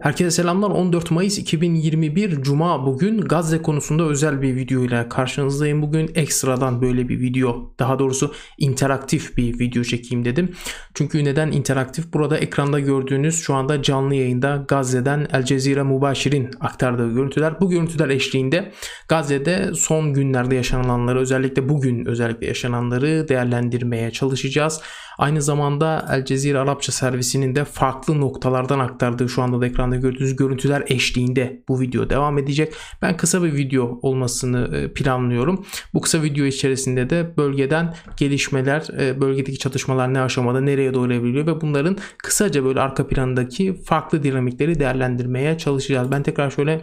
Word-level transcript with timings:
Herkese 0.00 0.30
selamlar. 0.30 0.70
14 0.70 1.10
Mayıs 1.10 1.38
2021 1.38 2.42
Cuma 2.42 2.86
bugün 2.86 3.20
Gazze 3.20 3.62
konusunda 3.62 4.02
özel 4.04 4.42
bir 4.42 4.56
video 4.56 4.84
ile 4.84 5.08
karşınızdayım. 5.08 5.82
Bugün 5.82 6.10
ekstradan 6.14 6.82
böyle 6.82 7.08
bir 7.08 7.20
video, 7.20 7.72
daha 7.78 7.98
doğrusu 7.98 8.32
interaktif 8.58 9.36
bir 9.36 9.58
video 9.58 9.82
çekeyim 9.82 10.24
dedim. 10.24 10.52
Çünkü 10.94 11.24
neden 11.24 11.52
interaktif? 11.52 12.12
Burada 12.12 12.38
ekranda 12.38 12.80
gördüğünüz 12.80 13.42
şu 13.42 13.54
anda 13.54 13.82
canlı 13.82 14.14
yayında 14.14 14.64
Gazze'den 14.68 15.26
El 15.32 15.44
Cezire 15.44 15.82
Mubashir'in 15.82 16.50
aktardığı 16.60 17.14
görüntüler. 17.14 17.60
Bu 17.60 17.70
görüntüler 17.70 18.08
eşliğinde 18.08 18.72
Gazze'de 19.08 19.74
son 19.74 20.14
günlerde 20.14 20.54
yaşananları, 20.54 21.20
özellikle 21.20 21.68
bugün 21.68 22.04
özellikle 22.04 22.46
yaşananları 22.46 23.28
değerlendirmeye 23.28 24.10
çalışacağız. 24.10 24.80
Aynı 25.18 25.42
zamanda 25.42 26.06
El 26.10 26.24
Cezire 26.24 26.58
Arapça 26.58 26.92
servisinin 26.92 27.54
de 27.54 27.64
farklı 27.64 28.20
noktalardan 28.20 28.78
aktardığı 28.78 29.28
şu 29.28 29.42
anda 29.42 29.60
da 29.60 29.66
ekranda 29.66 29.83
gördüğünüz 29.90 30.36
görüntüler 30.36 30.84
eşliğinde 30.86 31.62
bu 31.68 31.80
video 31.80 32.10
devam 32.10 32.38
edecek. 32.38 32.72
Ben 33.02 33.16
kısa 33.16 33.42
bir 33.42 33.52
video 33.52 33.98
olmasını 34.02 34.76
e, 34.76 34.92
planlıyorum. 34.92 35.66
Bu 35.94 36.00
kısa 36.00 36.22
video 36.22 36.44
içerisinde 36.44 37.10
de 37.10 37.36
bölgeden 37.36 37.94
gelişmeler, 38.16 38.86
e, 39.00 39.20
bölgedeki 39.20 39.58
çatışmalar 39.58 40.14
ne 40.14 40.20
aşamada, 40.20 40.60
nereye 40.60 40.94
doğru 40.94 41.14
evriliyor 41.14 41.46
ve 41.46 41.60
bunların 41.60 41.96
kısaca 42.18 42.64
böyle 42.64 42.80
arka 42.80 43.06
plandaki 43.06 43.82
farklı 43.82 44.22
dinamikleri 44.22 44.78
değerlendirmeye 44.80 45.58
çalışacağız. 45.58 46.10
Ben 46.10 46.22
tekrar 46.22 46.50
şöyle 46.50 46.80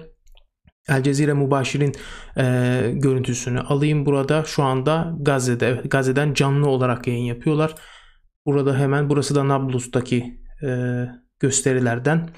El 0.90 1.04
Cezire 1.04 1.34
Mubashir'in 1.34 1.94
e, 2.38 2.44
görüntüsünü 2.94 3.60
alayım 3.60 4.06
burada. 4.06 4.44
Şu 4.44 4.64
anda 4.64 5.14
Gazze'de, 5.20 5.82
Gazze'den 5.86 6.34
canlı 6.34 6.68
olarak 6.68 7.08
yayın 7.08 7.24
yapıyorlar. 7.24 7.76
Burada 8.46 8.78
hemen 8.78 9.10
burası 9.10 9.36
da 9.36 9.48
Nablus'taki 9.48 10.40
e, 10.64 11.06
gösterilerden. 11.40 12.30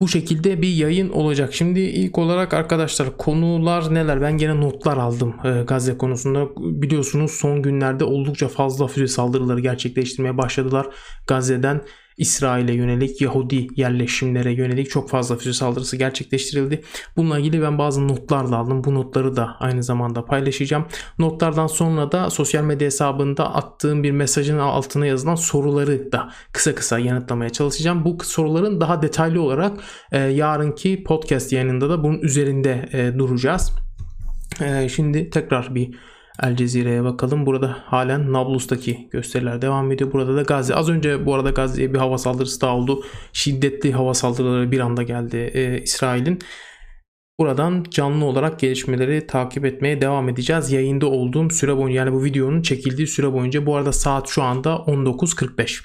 Bu 0.00 0.08
şekilde 0.08 0.62
bir 0.62 0.68
yayın 0.68 1.08
olacak. 1.10 1.54
Şimdi 1.54 1.80
ilk 1.80 2.18
olarak 2.18 2.54
arkadaşlar 2.54 3.16
konular 3.16 3.94
neler? 3.94 4.20
Ben 4.20 4.38
gene 4.38 4.60
notlar 4.60 4.96
aldım 4.96 5.34
e, 5.44 5.62
Gazze 5.62 5.98
konusunda. 5.98 6.48
Biliyorsunuz 6.56 7.30
son 7.30 7.62
günlerde 7.62 8.04
oldukça 8.04 8.48
fazla 8.48 8.86
füze 8.86 9.06
saldırıları 9.06 9.60
gerçekleştirmeye 9.60 10.38
başladılar. 10.38 10.86
Gazze'den 11.26 11.80
İsrail'e 12.16 12.72
yönelik 12.72 13.20
Yahudi 13.20 13.66
yerleşimlere 13.76 14.52
yönelik 14.52 14.90
çok 14.90 15.10
fazla 15.10 15.36
füze 15.36 15.52
saldırısı 15.52 15.96
gerçekleştirildi. 15.96 16.82
Bununla 17.16 17.38
ilgili 17.38 17.62
ben 17.62 17.78
bazı 17.78 18.08
notlar 18.08 18.50
da 18.50 18.56
aldım. 18.56 18.84
Bu 18.84 18.94
notları 18.94 19.36
da 19.36 19.56
aynı 19.60 19.82
zamanda 19.82 20.24
paylaşacağım. 20.24 20.86
Notlardan 21.18 21.66
sonra 21.66 22.12
da 22.12 22.30
sosyal 22.30 22.64
medya 22.64 22.86
hesabında 22.86 23.54
attığım 23.54 24.02
bir 24.02 24.10
mesajın 24.10 24.58
altına 24.58 25.06
yazılan 25.06 25.34
soruları 25.34 26.12
da 26.12 26.30
kısa 26.52 26.74
kısa 26.74 26.98
yanıtlamaya 26.98 27.50
çalışacağım. 27.50 28.04
Bu 28.04 28.24
soruların 28.24 28.80
daha 28.80 29.02
detaylı 29.02 29.42
olarak 29.42 29.80
e, 30.12 30.18
yarınki 30.18 31.04
podcast 31.04 31.52
yayınında 31.52 31.90
da 31.90 32.04
bunun 32.04 32.18
üzerinde 32.18 32.88
e, 32.92 33.18
duracağız. 33.18 33.72
E, 34.60 34.88
şimdi 34.88 35.30
tekrar 35.30 35.74
bir 35.74 35.94
El 36.42 36.56
Cezire'ye 36.56 37.04
bakalım. 37.04 37.46
Burada 37.46 37.76
halen 37.84 38.32
Nablus'taki 38.32 39.08
gösteriler 39.10 39.62
devam 39.62 39.92
ediyor. 39.92 40.12
Burada 40.12 40.36
da 40.36 40.42
Gazze. 40.42 40.74
Az 40.74 40.88
önce 40.88 41.26
bu 41.26 41.34
arada 41.34 41.50
Gazze'ye 41.50 41.94
bir 41.94 41.98
hava 41.98 42.18
saldırısı 42.18 42.60
daha 42.60 42.76
oldu. 42.76 43.04
Şiddetli 43.32 43.92
hava 43.92 44.14
saldırıları 44.14 44.72
bir 44.72 44.80
anda 44.80 45.02
geldi 45.02 45.50
e, 45.54 45.82
İsrail'in. 45.82 46.38
Buradan 47.38 47.84
canlı 47.90 48.24
olarak 48.24 48.60
gelişmeleri 48.60 49.26
takip 49.26 49.64
etmeye 49.64 50.00
devam 50.00 50.28
edeceğiz. 50.28 50.72
Yayında 50.72 51.06
olduğum 51.06 51.50
süre 51.50 51.76
boyunca 51.76 51.98
yani 51.98 52.12
bu 52.12 52.24
videonun 52.24 52.62
çekildiği 52.62 53.06
süre 53.06 53.32
boyunca 53.32 53.66
bu 53.66 53.76
arada 53.76 53.92
saat 53.92 54.28
şu 54.28 54.42
anda 54.42 54.70
19.45 54.70 55.82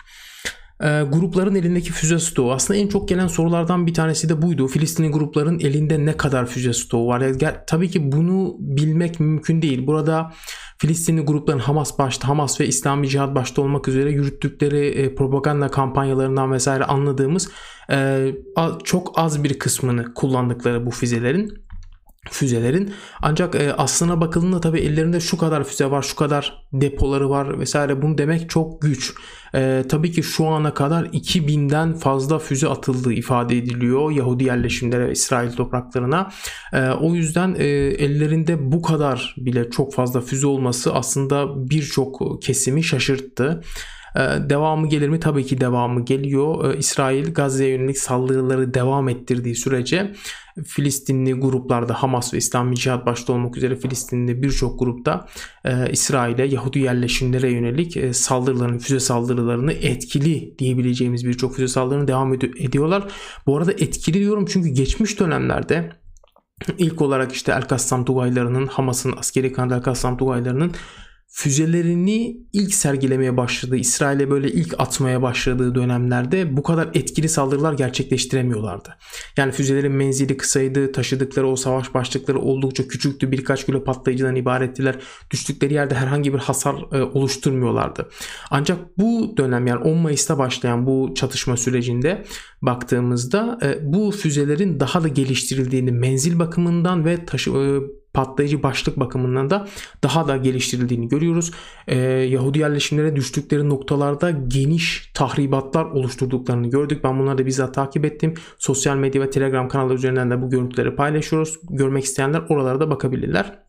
e, 0.84 1.04
grupların 1.04 1.56
elindeki 1.56 1.92
füze 1.92 2.20
stoğu. 2.20 2.52
Aslında 2.52 2.80
en 2.80 2.88
çok 2.88 3.10
gelen 3.10 3.28
sorulardan 3.28 3.88
bir 3.88 3.94
tanesi 3.94 4.30
de 4.30 4.42
buydu. 4.42 4.68
Filistinli 4.68 5.12
grupların 5.12 5.60
elinde 5.60 6.06
ne 6.06 6.18
kadar 6.18 6.46
füze 6.46 6.74
stoğu 6.74 7.08
var? 7.08 7.22
Yani, 7.22 7.56
tabii 7.68 7.90
ki 7.90 8.12
bunu 8.12 8.56
bilmek 8.60 9.20
mümkün 9.20 9.62
değil. 9.62 9.88
Burada 9.88 10.34
Filistinli 10.78 11.22
grupların 11.22 11.60
Hamas 11.60 12.00
başta, 12.00 12.28
Hamas 12.28 12.62
ve 12.62 12.68
İslami 12.68 13.10
Cihad 13.10 13.36
başta 13.36 13.62
olmak 13.62 13.88
üzere 13.88 14.12
yürüttükleri 14.12 14.88
e, 14.88 15.16
propaganda 15.16 15.68
kampanyalarından 15.68 16.52
vesaire 16.52 16.84
anladığımız 16.84 17.50
e, 17.92 18.28
çok 18.84 19.20
az 19.20 19.44
bir 19.44 19.60
kısmını 19.60 20.14
kullandıkları 20.14 20.86
bu 20.86 20.92
füzelerin 20.92 21.64
füzelerin. 22.30 22.94
Ancak 23.22 23.56
e, 23.56 23.74
aslına 23.74 24.22
bakıldığında 24.22 24.62
tabii 24.62 24.80
ellerinde 24.80 25.20
şu 25.20 25.38
kadar 25.38 25.64
füze 25.64 25.92
var, 25.92 26.02
şu 26.02 26.16
kadar 26.16 26.68
depoları 26.74 27.30
var 27.30 27.60
vesaire 27.60 28.02
bunu 28.02 28.18
demek 28.18 28.50
çok 28.50 28.82
güç. 28.82 29.14
E, 29.56 29.84
tabii 29.90 30.12
ki 30.12 30.24
şu 30.24 30.48
ana 30.48 30.74
kadar 30.74 31.06
2000'den 31.06 31.94
fazla 31.94 32.40
füze 32.40 32.68
atıldığı 32.68 33.14
ifade 33.14 33.58
ediliyor 33.58 34.12
Yahudi 34.12 34.44
yerleşimlere 34.44 35.08
ve 35.08 35.12
İsrail 35.12 35.52
topraklarına. 35.52 36.32
E, 36.74 36.90
o 36.90 37.16
yüzden 37.16 37.56
e, 37.58 37.66
ellerinde 37.66 38.72
bu 38.72 38.82
kadar 38.82 39.36
bile 39.38 39.70
çok 39.70 39.94
fazla 39.94 40.22
füze 40.22 40.48
olması 40.48 40.94
aslında 40.94 41.70
birçok 41.70 42.42
kesimi 42.42 42.84
şaşırttı. 42.84 43.62
Ee, 44.16 44.50
devamı 44.50 44.88
gelir 44.88 45.10
mi? 45.10 45.20
Tabii 45.20 45.46
ki 45.46 45.62
devamı 45.62 46.06
geliyor. 46.06 46.74
Ee, 46.74 46.78
İsrail 46.78 47.34
Gazze'ye 47.34 47.70
yönelik 47.70 47.98
saldırıları 47.98 48.74
devam 48.74 49.10
ettirdiği 49.10 49.56
sürece 49.56 50.14
Filistinli 50.64 51.34
gruplarda 51.34 51.94
Hamas 51.94 52.34
ve 52.34 52.38
İslami 52.38 52.76
Cihad 52.76 53.06
başta 53.06 53.34
olmak 53.34 53.58
üzere 53.58 53.76
Filistinli 53.76 54.44
birçok 54.44 54.80
grupta 54.80 55.28
e, 55.66 55.92
İsrail'e 55.92 56.46
Yahudi 56.46 56.80
yerleşimlere 56.80 57.52
yönelik 57.52 57.98
e, 57.98 58.14
saldırılarını, 58.14 58.80
füze 58.80 59.00
saldırılarını 59.00 59.74
etkili 59.74 60.60
diyebileceğimiz 60.60 61.26
birçok 61.26 61.56
füze 61.56 61.68
saldırılarını 61.68 62.08
devam 62.08 62.34
ed- 62.34 62.68
ediyorlar. 62.68 63.04
Bu 63.46 63.58
arada 63.58 63.72
etkili 63.72 64.20
diyorum 64.20 64.46
çünkü 64.46 64.70
geçmiş 64.70 65.20
dönemlerde 65.20 65.90
ilk 66.78 67.02
olarak 67.02 67.32
işte 67.32 67.52
El 67.52 67.62
Kassam 67.62 68.06
Tugaylarının 68.06 68.68
Hamas'ın 68.68 69.14
askeri 69.18 69.54
kanadı 69.54 69.74
El 69.76 69.82
Kassam 69.82 70.18
Tugaylarının 70.18 70.72
füzelerini 71.34 72.38
ilk 72.54 72.74
sergilemeye 72.74 73.38
başladığı, 73.38 73.76
İsrail'e 73.76 74.30
böyle 74.30 74.52
ilk 74.52 74.80
atmaya 74.80 75.22
başladığı 75.22 75.76
dönemlerde 75.76 76.58
bu 76.58 76.64
kadar 76.64 76.90
etkili 76.94 77.30
saldırılar 77.30 77.74
gerçekleştiremiyorlardı. 77.74 78.98
Yani 79.38 79.52
füzelerin 79.52 79.92
menzili 79.92 80.38
kısaydı, 80.38 80.92
taşıdıkları 80.92 81.48
o 81.48 81.56
savaş 81.56 81.94
başlıkları 81.94 82.40
oldukça 82.40 82.88
küçüktü, 82.88 83.32
birkaç 83.32 83.66
kilo 83.66 83.84
patlayıcıdan 83.84 84.36
ibarettiler. 84.36 84.96
Düştükleri 85.32 85.74
yerde 85.74 85.96
herhangi 85.96 86.34
bir 86.34 86.40
hasar 86.40 86.76
e, 86.92 87.04
oluşturmuyorlardı. 87.04 88.10
Ancak 88.50 88.98
bu 88.98 89.34
dönem 89.38 89.68
yani 89.68 89.84
10 89.84 89.98
Mayıs'ta 89.98 90.38
başlayan 90.38 90.86
bu 90.86 91.14
çatışma 91.16 91.58
sürecinde 91.58 92.26
baktığımızda 92.62 93.60
e, 93.64 93.94
bu 93.94 94.12
füzelerin 94.12 94.80
daha 94.80 95.04
da 95.04 95.08
geliştirildiğini 95.08 95.92
menzil 95.92 96.40
bakımından 96.40 97.06
ve 97.06 97.26
taşı 97.26 97.52
e, 97.52 98.01
patlayıcı 98.14 98.64
başlık 98.64 99.00
bakımından 99.00 99.50
da 99.50 99.68
daha 100.04 100.28
da 100.28 100.38
geliştirildiğini 100.38 101.08
görüyoruz. 101.08 101.52
Ee, 101.88 101.98
Yahudi 101.98 102.60
yerleşimlere 102.60 103.16
düştükleri 103.16 103.70
noktalarda 103.70 104.32
geniş 104.32 105.12
tahribatlar 105.14 105.86
oluşturduklarını 105.86 106.70
gördük. 106.70 107.04
Ben 107.04 107.20
bunları 107.20 107.38
da 107.38 107.46
bizzat 107.46 107.74
takip 107.74 108.06
ettim. 108.06 108.34
Sosyal 108.58 108.96
medya 108.96 109.22
ve 109.22 109.30
Telegram 109.30 109.70
kanalları 109.70 109.98
üzerinden 109.98 110.32
de 110.32 110.42
bu 110.42 110.50
görüntüleri 110.50 110.96
paylaşıyoruz. 110.96 111.60
Görmek 111.70 112.04
isteyenler 112.04 112.44
oralara 112.50 112.80
da 112.80 112.90
bakabilirler. 112.90 113.60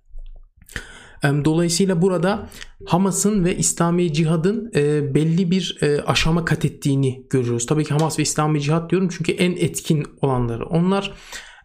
Dolayısıyla 1.22 2.02
burada 2.02 2.48
Hamas'ın 2.86 3.44
ve 3.44 3.56
İslami 3.56 4.12
Cihad'ın 4.12 4.72
e, 4.74 5.14
belli 5.14 5.50
bir 5.50 5.78
e, 5.82 6.02
aşama 6.02 6.44
kat 6.44 6.64
ettiğini 6.64 7.26
görüyoruz. 7.30 7.66
Tabii 7.66 7.84
ki 7.84 7.94
Hamas 7.94 8.18
ve 8.18 8.22
İslami 8.22 8.60
Cihad 8.60 8.90
diyorum 8.90 9.08
çünkü 9.18 9.32
en 9.32 9.52
etkin 9.52 10.06
olanları. 10.22 10.66
Onlar 10.66 11.12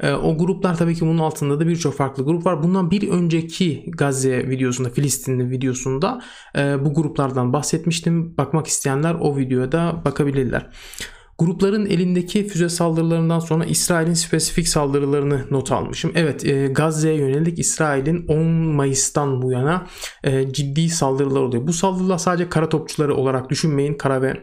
o 0.04 0.38
gruplar 0.38 0.78
tabii 0.78 0.96
ki 0.96 1.02
bunun 1.02 1.18
altında 1.18 1.60
da 1.60 1.68
birçok 1.68 1.94
farklı 1.94 2.26
grup 2.26 2.46
var. 2.46 2.64
Bundan 2.64 2.92
bir 2.92 3.10
önceki 3.10 3.86
Gazze 3.88 4.50
videosunda, 4.50 4.90
Filistinli 4.90 5.50
videosunda 5.50 6.22
e, 6.58 6.86
bu 6.86 6.94
gruplardan 6.94 7.54
bahsetmiştim. 7.54 8.38
Bakmak 8.38 8.68
isteyenler 8.68 9.16
o 9.20 9.38
videoya 9.38 9.72
da 9.72 10.02
bakabilirler. 10.06 10.70
Grupların 11.40 11.86
elindeki 11.86 12.48
füze 12.48 12.70
saldırılarından 12.70 13.40
sonra 13.40 13.66
İsrail'in 13.66 14.14
spesifik 14.14 14.68
saldırılarını 14.68 15.46
not 15.52 15.72
almışım. 15.72 16.12
Evet 16.16 16.46
e, 16.46 16.68
Gazze'ye 16.68 17.16
yönelik 17.16 17.60
İsrail'in 17.60 18.28
10 18.28 18.48
Mayıs'tan 18.48 19.42
bu 19.42 19.52
yana 19.52 19.88
e, 20.24 20.54
ciddi 20.54 20.90
saldırılar 20.90 21.42
oluyor. 21.42 21.68
Bu 21.68 21.74
saldırılar 21.74 22.18
sadece 22.18 22.50
kara 22.50 22.70
topçuları 22.70 23.16
olarak 23.16 23.50
düşünmeyin. 23.50 23.94
Kara 23.94 24.22
ve 24.22 24.34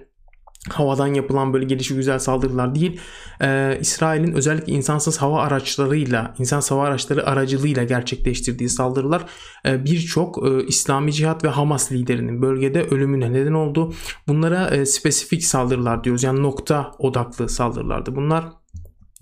havadan 0.71 1.07
yapılan 1.07 1.53
böyle 1.53 1.65
gelişi 1.65 1.95
güzel 1.95 2.19
saldırılar 2.19 2.75
değil. 2.75 3.01
Ee, 3.43 3.79
İsrail'in 3.81 4.33
özellikle 4.33 4.73
insansız 4.73 5.19
hava 5.19 5.43
araçlarıyla, 5.43 6.35
insansız 6.39 6.71
hava 6.71 6.85
araçları 6.85 7.27
aracılığıyla 7.27 7.85
gerçekleştirdiği 7.85 8.69
saldırılar 8.69 9.25
e, 9.67 9.85
birçok 9.85 10.49
e, 10.49 10.67
İslami 10.67 11.13
Cihat 11.13 11.45
ve 11.45 11.49
Hamas 11.49 11.93
liderinin 11.93 12.43
bölgede 12.43 12.83
ölümüne 12.83 13.33
neden 13.33 13.53
oldu. 13.53 13.95
Bunlara 14.29 14.69
e, 14.69 14.87
spesifik 14.87 15.45
saldırılar 15.45 16.05
diyoruz. 16.05 16.23
Yani 16.23 16.43
nokta 16.43 16.93
odaklı 16.99 17.49
saldırılardı 17.49 18.17
bunlar. 18.17 18.64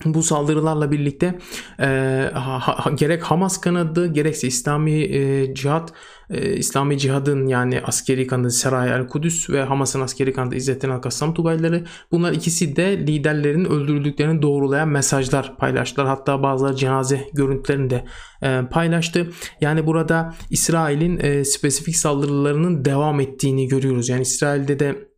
Bu 0.04 0.22
saldırılarla 0.22 0.90
birlikte 0.90 1.38
e, 1.80 1.86
ha, 2.34 2.58
ha, 2.60 2.90
gerek 2.90 3.22
Hamas 3.22 3.60
kanadı 3.60 4.06
gerekse 4.06 4.46
İslami 4.46 5.02
e, 5.02 5.54
cihat 5.54 5.92
e, 6.30 6.56
İslami 6.56 6.98
cihadın 6.98 7.46
yani 7.46 7.80
askeri 7.80 8.26
kanadı 8.26 8.50
Seray 8.50 8.90
el 8.90 9.08
Kudüs 9.08 9.50
ve 9.50 9.62
Hamas'ın 9.62 10.00
askeri 10.00 10.32
kanadı 10.32 10.54
İzzettin 10.54 10.90
el 10.90 10.98
Kassam 10.98 11.34
Tugayları 11.34 11.84
bunlar 12.12 12.32
ikisi 12.32 12.76
de 12.76 12.98
liderlerin 12.98 13.64
öldürüldüklerini 13.64 14.42
doğrulayan 14.42 14.88
mesajlar 14.88 15.56
paylaştılar. 15.56 16.06
Hatta 16.08 16.42
bazıları 16.42 16.76
cenaze 16.76 17.28
görüntülerini 17.32 17.90
de 17.90 18.04
e, 18.42 18.60
paylaştı. 18.70 19.30
Yani 19.60 19.86
burada 19.86 20.34
İsrail'in 20.50 21.18
e, 21.18 21.44
spesifik 21.44 21.96
saldırılarının 21.96 22.84
devam 22.84 23.20
ettiğini 23.20 23.68
görüyoruz. 23.68 24.08
Yani 24.08 24.22
İsrail'de 24.22 24.78
de 24.78 25.11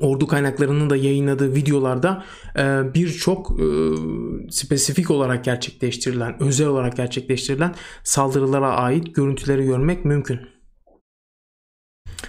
ordu 0.00 0.26
kaynaklarının 0.26 0.90
da 0.90 0.96
yayınladığı 0.96 1.54
videolarda 1.54 2.24
e, 2.58 2.94
birçok 2.94 3.60
e, 3.60 3.64
spesifik 4.50 5.10
olarak 5.10 5.44
gerçekleştirilen, 5.44 6.42
özel 6.42 6.66
olarak 6.66 6.96
gerçekleştirilen 6.96 7.74
saldırılara 8.04 8.70
ait 8.70 9.14
görüntüleri 9.14 9.64
görmek 9.64 10.04
mümkün. 10.04 10.40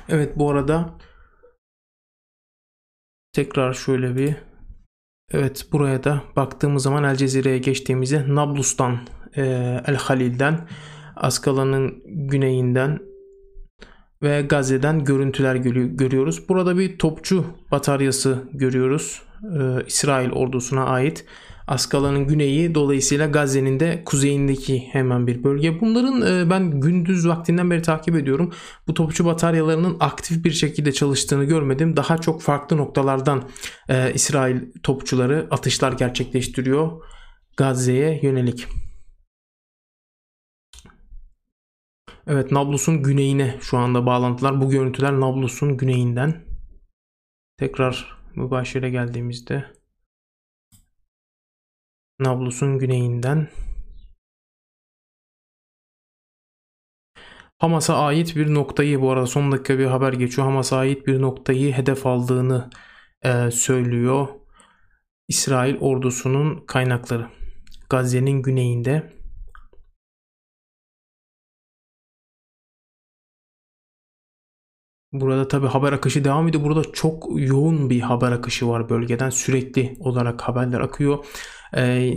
Evet 0.09 0.37
bu 0.37 0.51
arada 0.51 0.97
tekrar 3.33 3.73
şöyle 3.73 4.15
bir 4.15 4.35
Evet 5.31 5.67
buraya 5.71 6.03
da 6.03 6.23
baktığımız 6.35 6.83
zaman 6.83 7.03
El 7.03 7.15
Cezire'ye 7.15 7.57
geçtiğimizde 7.57 8.35
Nablus'tan, 8.35 8.99
e, 9.35 9.41
El 9.87 9.95
Halil'den, 9.95 10.67
Askala'nın 11.15 12.03
güneyinden 12.05 12.99
ve 14.23 14.41
Gazze'den 14.41 15.03
görüntüler 15.03 15.55
görüyoruz. 15.85 16.49
Burada 16.49 16.77
bir 16.77 16.97
topçu 16.97 17.45
bataryası 17.71 18.43
görüyoruz. 18.53 19.21
Ee, 19.43 19.85
İsrail 19.87 20.31
ordusuna 20.31 20.85
ait. 20.85 21.25
Askala'nın 21.67 22.27
güneyi 22.27 22.75
dolayısıyla 22.75 23.27
Gazze'nin 23.27 23.79
de 23.79 24.01
kuzeyindeki 24.05 24.79
hemen 24.91 25.27
bir 25.27 25.43
bölge. 25.43 25.81
Bunların 25.81 26.21
e, 26.21 26.49
ben 26.49 26.79
gündüz 26.79 27.27
vaktinden 27.27 27.71
beri 27.71 27.81
takip 27.81 28.15
ediyorum. 28.15 28.53
Bu 28.87 28.93
topçu 28.93 29.25
bataryalarının 29.25 29.97
aktif 29.99 30.45
bir 30.45 30.51
şekilde 30.51 30.91
çalıştığını 30.91 31.43
görmedim. 31.43 31.95
Daha 31.95 32.17
çok 32.17 32.41
farklı 32.41 32.77
noktalardan 32.77 33.43
e, 33.89 34.13
İsrail 34.13 34.61
topçuları 34.83 35.47
atışlar 35.51 35.91
gerçekleştiriyor 35.91 36.91
Gazze'ye 37.57 38.19
yönelik. 38.23 38.67
Evet 42.27 42.51
Nablus'un 42.51 43.03
güneyine 43.03 43.57
şu 43.61 43.77
anda 43.77 44.05
bağlantılar. 44.05 44.61
Bu 44.61 44.69
görüntüler 44.69 45.19
Nablus'un 45.19 45.77
güneyinden. 45.77 46.41
Tekrar 47.57 48.17
mübaşire 48.35 48.89
geldiğimizde 48.89 49.65
Nablus'un 52.19 52.79
güneyinden 52.79 53.47
Hamas'a 57.59 57.95
ait 57.95 58.35
bir 58.35 58.53
noktayı 58.53 59.01
bu 59.01 59.11
arada 59.11 59.27
son 59.27 59.51
dakika 59.51 59.79
bir 59.79 59.85
haber 59.85 60.13
geçiyor. 60.13 60.47
Hamas'a 60.47 60.77
ait 60.77 61.07
bir 61.07 61.21
noktayı 61.21 61.73
hedef 61.73 62.05
aldığını 62.05 62.69
e, 63.21 63.51
söylüyor. 63.51 64.27
İsrail 65.27 65.77
ordusunun 65.79 66.65
kaynakları. 66.65 67.27
Gazze'nin 67.89 68.41
güneyinde 68.41 69.13
Burada 75.13 75.47
tabi 75.47 75.67
haber 75.67 75.93
akışı 75.93 76.23
devam 76.23 76.47
ediyor. 76.47 76.63
Burada 76.63 76.81
çok 76.93 77.27
yoğun 77.35 77.89
bir 77.89 78.01
haber 78.01 78.31
akışı 78.31 78.67
var 78.67 78.89
bölgeden. 78.89 79.29
Sürekli 79.29 79.97
olarak 79.99 80.41
haberler 80.41 80.79
akıyor. 80.79 81.25
Ee, 81.77 82.13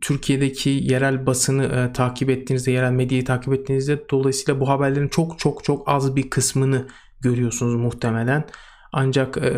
Türkiye'deki 0.00 0.70
yerel 0.70 1.26
basını 1.26 1.64
e, 1.64 1.92
takip 1.92 2.30
ettiğinizde, 2.30 2.70
yerel 2.70 2.92
medyayı 2.92 3.24
takip 3.24 3.54
ettiğinizde 3.54 4.04
dolayısıyla 4.10 4.60
bu 4.60 4.68
haberlerin 4.68 5.08
çok 5.08 5.38
çok 5.38 5.64
çok 5.64 5.88
az 5.88 6.16
bir 6.16 6.30
kısmını 6.30 6.86
görüyorsunuz 7.20 7.74
muhtemelen. 7.74 8.44
Ancak 8.92 9.36
e, 9.36 9.52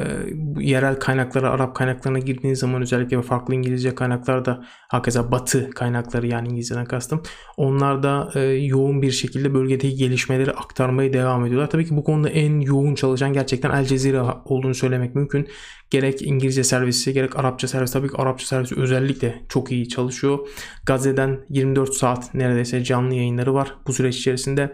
yerel 0.59 0.99
kaynaklara, 0.99 1.51
Arap 1.51 1.77
kaynaklarına 1.77 2.19
girdiğiniz 2.19 2.59
zaman 2.59 2.83
özellikle 2.83 3.23
farklı 3.23 3.55
İngilizce 3.55 3.95
kaynaklar 3.95 4.45
da 4.45 4.65
hakeza 4.89 5.33
Batı 5.33 5.71
kaynakları 5.71 6.27
yani 6.27 6.49
İngilizceden 6.49 6.85
kastım. 6.85 7.23
Onlar 7.57 8.03
da 8.03 8.31
e, 8.35 8.41
yoğun 8.41 9.03
bir 9.03 9.11
şekilde 9.11 9.55
bölgedeki 9.55 9.97
gelişmeleri 9.97 10.51
aktarmaya 10.51 11.13
devam 11.13 11.47
ediyorlar. 11.47 11.71
Tabii 11.71 11.87
ki 11.87 11.97
bu 11.97 12.05
konuda 12.05 12.29
en 12.29 12.61
yoğun 12.61 12.95
çalışan 12.95 13.33
gerçekten 13.33 13.71
El 13.71 13.85
Cezire 13.85 14.23
olduğunu 14.45 14.75
söylemek 14.75 15.15
mümkün. 15.15 15.49
Gerek 15.91 16.23
İngilizce 16.23 16.65
servisi 16.65 17.13
gerek 17.13 17.39
Arapça 17.39 17.69
servisi 17.69 17.93
tabii 17.93 18.09
ki 18.09 18.17
Arapça 18.17 18.47
servisi 18.47 18.81
özellikle 18.81 19.43
çok 19.49 19.73
iyi 19.73 19.89
çalışıyor. 19.89 20.39
Gazze'den 20.87 21.41
24 21.49 21.95
saat 21.95 22.35
neredeyse 22.35 22.85
canlı 22.85 23.15
yayınları 23.15 23.55
var. 23.55 23.75
Bu 23.87 23.93
süreç 23.93 24.17
içerisinde 24.17 24.73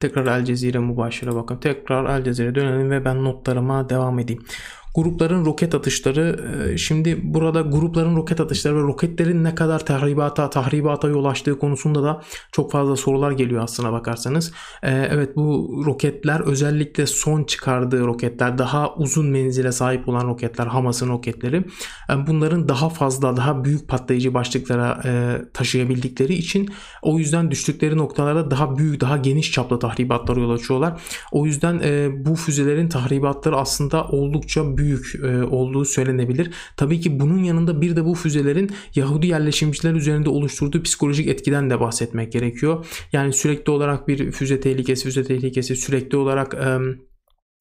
Tekrar 0.00 0.26
El 0.26 0.44
Cezire 0.44 0.78
mübaşire 0.78 1.34
bakın. 1.34 1.56
Tekrar 1.56 2.18
El 2.18 2.24
Cezire 2.24 2.54
dönelim 2.54 2.90
ve 2.90 3.04
ben 3.04 3.24
notlarıma 3.24 3.88
devam 3.88 4.18
edeyim. 4.18 4.44
Grupların 4.96 5.44
roket 5.44 5.74
atışları 5.74 6.40
e, 6.72 6.78
şimdi 6.78 7.20
burada 7.34 7.60
grupların 7.60 8.16
roket 8.16 8.40
atışları 8.40 8.76
ve 8.76 8.80
roketlerin 8.80 9.44
ne 9.44 9.54
kadar 9.54 9.86
tahribata 9.86 10.50
tahribata 10.50 11.08
yol 11.08 11.24
açtığı 11.24 11.58
konusunda 11.58 12.02
da 12.02 12.22
çok 12.52 12.72
fazla 12.72 12.96
sorular 12.96 13.30
geliyor 13.30 13.62
aslına 13.62 13.92
bakarsanız. 13.92 14.52
E, 14.82 14.90
evet 14.90 15.36
bu 15.36 15.82
roketler 15.86 16.40
özellikle 16.40 17.06
son 17.06 17.44
çıkardığı 17.44 18.06
roketler 18.06 18.58
daha 18.58 18.94
uzun 18.94 19.26
menzile 19.26 19.72
sahip 19.72 20.08
olan 20.08 20.28
roketler 20.28 20.66
Hamas'ın 20.66 21.08
roketleri 21.08 21.64
e, 22.10 22.26
bunların 22.26 22.68
daha 22.68 22.88
fazla 22.88 23.36
daha 23.36 23.64
büyük 23.64 23.88
patlayıcı 23.88 24.34
başlıklara 24.34 25.02
taşıyabildikleri 25.54 26.34
için 26.34 26.70
o 27.02 27.18
yüzden 27.18 27.50
düştükleri 27.50 27.96
noktalarda 27.96 28.50
daha 28.50 28.78
büyük 28.78 29.00
daha 29.00 29.16
geniş 29.16 29.52
çaplı 29.52 29.78
tahribatlara 29.78 30.40
yol 30.40 30.50
açıyorlar. 30.50 31.00
O 31.32 31.46
yüzden 31.46 31.80
bu 32.24 32.34
füzelerin 32.34 32.88
tahribatları 32.88 33.56
aslında 33.56 34.04
oldukça 34.04 34.76
büyük 34.76 34.85
büyük 34.86 35.14
e, 35.24 35.44
olduğu 35.44 35.84
söylenebilir. 35.84 36.50
Tabii 36.76 37.00
ki 37.00 37.20
bunun 37.20 37.38
yanında 37.38 37.80
bir 37.80 37.96
de 37.96 38.04
bu 38.04 38.14
füzelerin 38.14 38.70
Yahudi 38.94 39.26
yerleşimciler 39.26 39.94
üzerinde 39.94 40.28
oluşturduğu 40.28 40.82
psikolojik 40.82 41.28
etkiden 41.28 41.70
de 41.70 41.80
bahsetmek 41.80 42.32
gerekiyor. 42.32 42.86
Yani 43.12 43.32
sürekli 43.32 43.70
olarak 43.70 44.08
bir 44.08 44.32
füze 44.32 44.60
tehlikesi, 44.60 45.04
füze 45.04 45.24
tehlikesi 45.24 45.76
sürekli 45.76 46.16
olarak 46.16 46.54
e, 46.54 46.78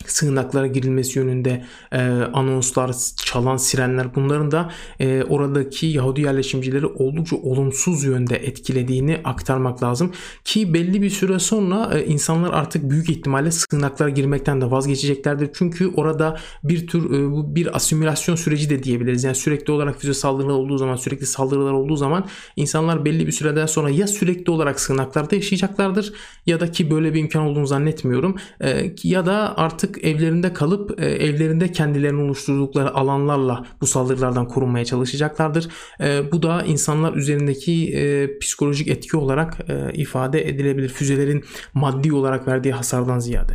sığınaklara 0.07 0.67
girilmesi 0.67 1.19
yönünde 1.19 1.65
e, 1.91 1.99
anonslar, 2.33 2.95
çalan 3.25 3.57
sirenler 3.57 4.15
bunların 4.15 4.51
da 4.51 4.71
e, 4.99 5.23
oradaki 5.23 5.85
Yahudi 5.85 6.21
yerleşimcileri 6.21 6.85
oldukça 6.85 7.35
olumsuz 7.35 8.03
yönde 8.03 8.35
etkilediğini 8.35 9.21
aktarmak 9.23 9.83
lazım. 9.83 10.11
Ki 10.43 10.73
belli 10.73 11.01
bir 11.01 11.09
süre 11.09 11.39
sonra 11.39 11.99
e, 11.99 12.05
insanlar 12.05 12.53
artık 12.53 12.89
büyük 12.89 13.09
ihtimalle 13.09 13.51
sığınaklara 13.51 14.09
girmekten 14.09 14.61
de 14.61 14.71
vazgeçeceklerdir. 14.71 15.49
Çünkü 15.53 15.87
orada 15.95 16.37
bir 16.63 16.87
tür 16.87 17.05
e, 17.05 17.55
bir 17.55 17.75
asimilasyon 17.75 18.35
süreci 18.35 18.69
de 18.69 18.83
diyebiliriz. 18.83 19.23
Yani 19.23 19.35
sürekli 19.35 19.73
olarak 19.73 20.01
füze 20.01 20.13
saldırılar 20.13 20.53
olduğu 20.53 20.77
zaman, 20.77 20.95
sürekli 20.95 21.25
saldırılar 21.25 21.71
olduğu 21.71 21.95
zaman 21.95 22.25
insanlar 22.55 23.05
belli 23.05 23.27
bir 23.27 23.31
süreden 23.31 23.65
sonra 23.65 23.89
ya 23.89 24.07
sürekli 24.07 24.51
olarak 24.51 24.79
sığınaklarda 24.79 25.35
yaşayacaklardır 25.35 26.13
ya 26.45 26.59
da 26.59 26.71
ki 26.71 26.91
böyle 26.91 27.13
bir 27.13 27.19
imkan 27.19 27.41
olduğunu 27.41 27.67
zannetmiyorum. 27.67 28.35
E, 28.61 28.93
ya 29.03 29.25
da 29.25 29.57
artık 29.57 29.84
evlerinde 30.03 30.53
kalıp 30.53 31.01
e, 31.01 31.05
evlerinde 31.05 31.71
kendilerini 31.71 32.21
oluşturdukları 32.21 32.95
alanlarla 32.95 33.65
bu 33.81 33.87
saldırılardan 33.87 34.47
korunmaya 34.47 34.85
çalışacaklardır. 34.85 35.67
E, 36.01 36.31
bu 36.31 36.43
da 36.43 36.63
insanlar 36.63 37.13
üzerindeki 37.13 37.93
e, 37.93 38.39
psikolojik 38.39 38.87
etki 38.87 39.17
olarak 39.17 39.57
ifade 39.93 40.49
edilebilir. 40.49 40.89
Füzelerin 40.89 41.43
maddi 41.73 42.13
olarak 42.13 42.47
verdiği 42.47 42.73
hasardan 42.73 43.19
ziyade. 43.19 43.53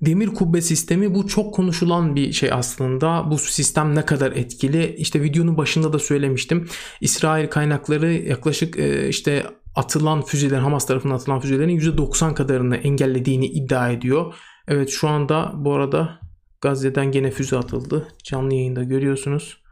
Demir 0.00 0.26
kubbe 0.26 0.60
sistemi 0.60 1.14
bu 1.14 1.26
çok 1.26 1.54
konuşulan 1.54 2.16
bir 2.16 2.32
şey 2.32 2.52
aslında. 2.52 3.30
Bu 3.30 3.38
sistem 3.38 3.94
ne 3.94 4.04
kadar 4.04 4.32
etkili? 4.32 4.94
İşte 4.98 5.22
videonun 5.22 5.56
başında 5.56 5.92
da 5.92 5.98
söylemiştim. 5.98 6.68
İsrail 7.00 7.48
kaynakları 7.48 8.12
yaklaşık 8.12 8.76
işte 9.08 9.46
atılan 9.76 10.22
füzelerin 10.22 10.60
Hamas 10.60 10.86
tarafından 10.86 11.14
atılan 11.14 11.40
füzelerin 11.40 11.78
%90 11.78 12.34
kadarını 12.34 12.76
engellediğini 12.76 13.46
iddia 13.46 13.90
ediyor. 13.90 14.34
Evet 14.68 14.90
şu 14.90 15.08
anda 15.08 15.52
bu 15.54 15.72
arada 15.72 16.20
Gazze'den 16.60 17.12
gene 17.12 17.30
füze 17.30 17.56
atıldı. 17.56 18.08
Canlı 18.24 18.54
yayında 18.54 18.84
görüyorsunuz. 18.84 19.62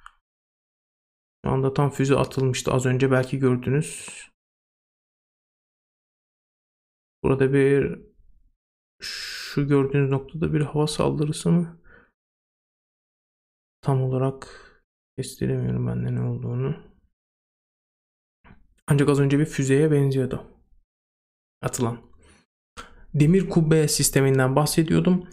Şu 1.45 1.51
anda 1.51 1.75
tam 1.75 1.91
füze 1.91 2.17
atılmıştı 2.17 2.73
az 2.73 2.87
önce 2.87 3.11
belki 3.11 3.39
gördünüz. 3.39 4.09
Burada 7.23 7.53
bir 7.53 8.01
şu 9.01 9.69
gördüğünüz 9.69 10.11
noktada 10.11 10.53
bir 10.53 10.61
hava 10.61 10.87
saldırısı 10.87 11.51
mı? 11.51 11.81
Tam 13.81 14.03
olarak 14.03 14.49
kestiremiyorum 15.19 15.87
ben 15.87 16.07
de 16.07 16.15
ne 16.15 16.23
olduğunu. 16.23 16.77
Ancak 18.87 19.09
az 19.09 19.21
önce 19.21 19.39
bir 19.39 19.47
füzeye 19.47 19.91
benziyordu. 19.91 20.45
Atılan 21.63 22.14
demir 23.15 23.49
kubbe 23.51 23.89
sisteminden 23.89 24.57
bahsediyordum. 24.57 25.25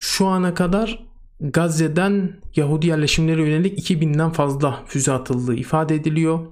Şu 0.00 0.26
ana 0.26 0.54
kadar 0.54 1.06
Gazze'den 1.40 2.40
Yahudi 2.56 2.86
yerleşimlere 2.86 3.42
yönelik 3.42 3.90
2000'den 3.90 4.30
fazla 4.30 4.82
füze 4.86 5.12
atıldığı 5.12 5.54
ifade 5.54 5.94
ediliyor. 5.94 6.46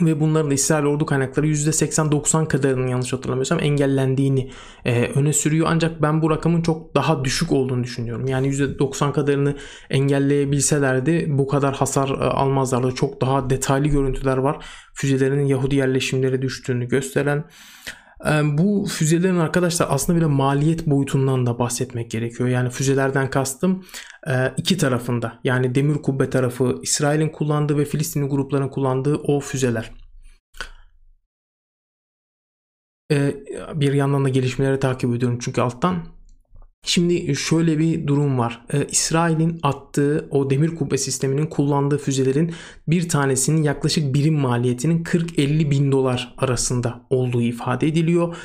Ve 0.00 0.20
bunların 0.20 0.50
İsrail 0.50 0.84
ordu 0.84 1.06
kaynakları 1.06 1.46
%80-90 1.46 2.48
kadarının 2.48 2.86
yanlış 2.86 3.12
hatırlamıyorsam 3.12 3.60
engellendiğini 3.60 4.50
e, 4.84 5.08
öne 5.08 5.32
sürüyor. 5.32 5.66
Ancak 5.70 6.02
ben 6.02 6.22
bu 6.22 6.30
rakamın 6.30 6.62
çok 6.62 6.94
daha 6.94 7.24
düşük 7.24 7.52
olduğunu 7.52 7.84
düşünüyorum. 7.84 8.26
Yani 8.26 8.48
%90 8.48 9.12
kadarını 9.12 9.56
engelleyebilselerdi 9.90 11.26
bu 11.28 11.46
kadar 11.46 11.74
hasar 11.74 12.08
e, 12.08 12.24
almazlardı. 12.24 12.94
Çok 12.94 13.20
daha 13.20 13.50
detaylı 13.50 13.88
görüntüler 13.88 14.36
var. 14.36 14.64
Füzelerin 14.94 15.46
Yahudi 15.46 15.76
yerleşimlere 15.76 16.42
düştüğünü 16.42 16.88
gösteren. 16.88 17.44
Bu 18.44 18.86
füzelerin 18.86 19.38
arkadaşlar 19.38 19.86
aslında 19.90 20.16
bir 20.18 20.22
de 20.24 20.28
maliyet 20.28 20.86
boyutundan 20.86 21.46
da 21.46 21.58
bahsetmek 21.58 22.10
gerekiyor. 22.10 22.48
Yani 22.48 22.70
füzelerden 22.70 23.30
kastım 23.30 23.84
iki 24.56 24.76
tarafında 24.76 25.40
yani 25.44 25.74
demir 25.74 25.94
kubbe 25.94 26.30
tarafı 26.30 26.78
İsrail'in 26.82 27.28
kullandığı 27.28 27.78
ve 27.78 27.84
Filistinli 27.84 28.28
grupların 28.28 28.68
kullandığı 28.68 29.14
o 29.14 29.40
füzeler. 29.40 29.92
Bir 33.74 33.92
yandan 33.92 34.24
da 34.24 34.28
gelişmeleri 34.28 34.80
takip 34.80 35.14
ediyorum 35.14 35.38
çünkü 35.42 35.60
alttan. 35.60 36.06
Şimdi 36.88 37.36
şöyle 37.36 37.78
bir 37.78 38.06
durum 38.06 38.38
var. 38.38 38.62
Ee, 38.72 38.86
İsrail'in 38.90 39.58
attığı 39.62 40.28
o 40.30 40.50
demir 40.50 40.74
kubbe 40.74 40.98
sisteminin 40.98 41.46
kullandığı 41.46 41.98
füzelerin 41.98 42.54
bir 42.88 43.08
tanesinin 43.08 43.62
yaklaşık 43.62 44.14
birim 44.14 44.34
maliyetinin 44.34 45.04
40-50 45.04 45.70
bin 45.70 45.92
dolar 45.92 46.34
arasında 46.38 47.00
olduğu 47.10 47.42
ifade 47.42 47.88
ediliyor. 47.88 48.36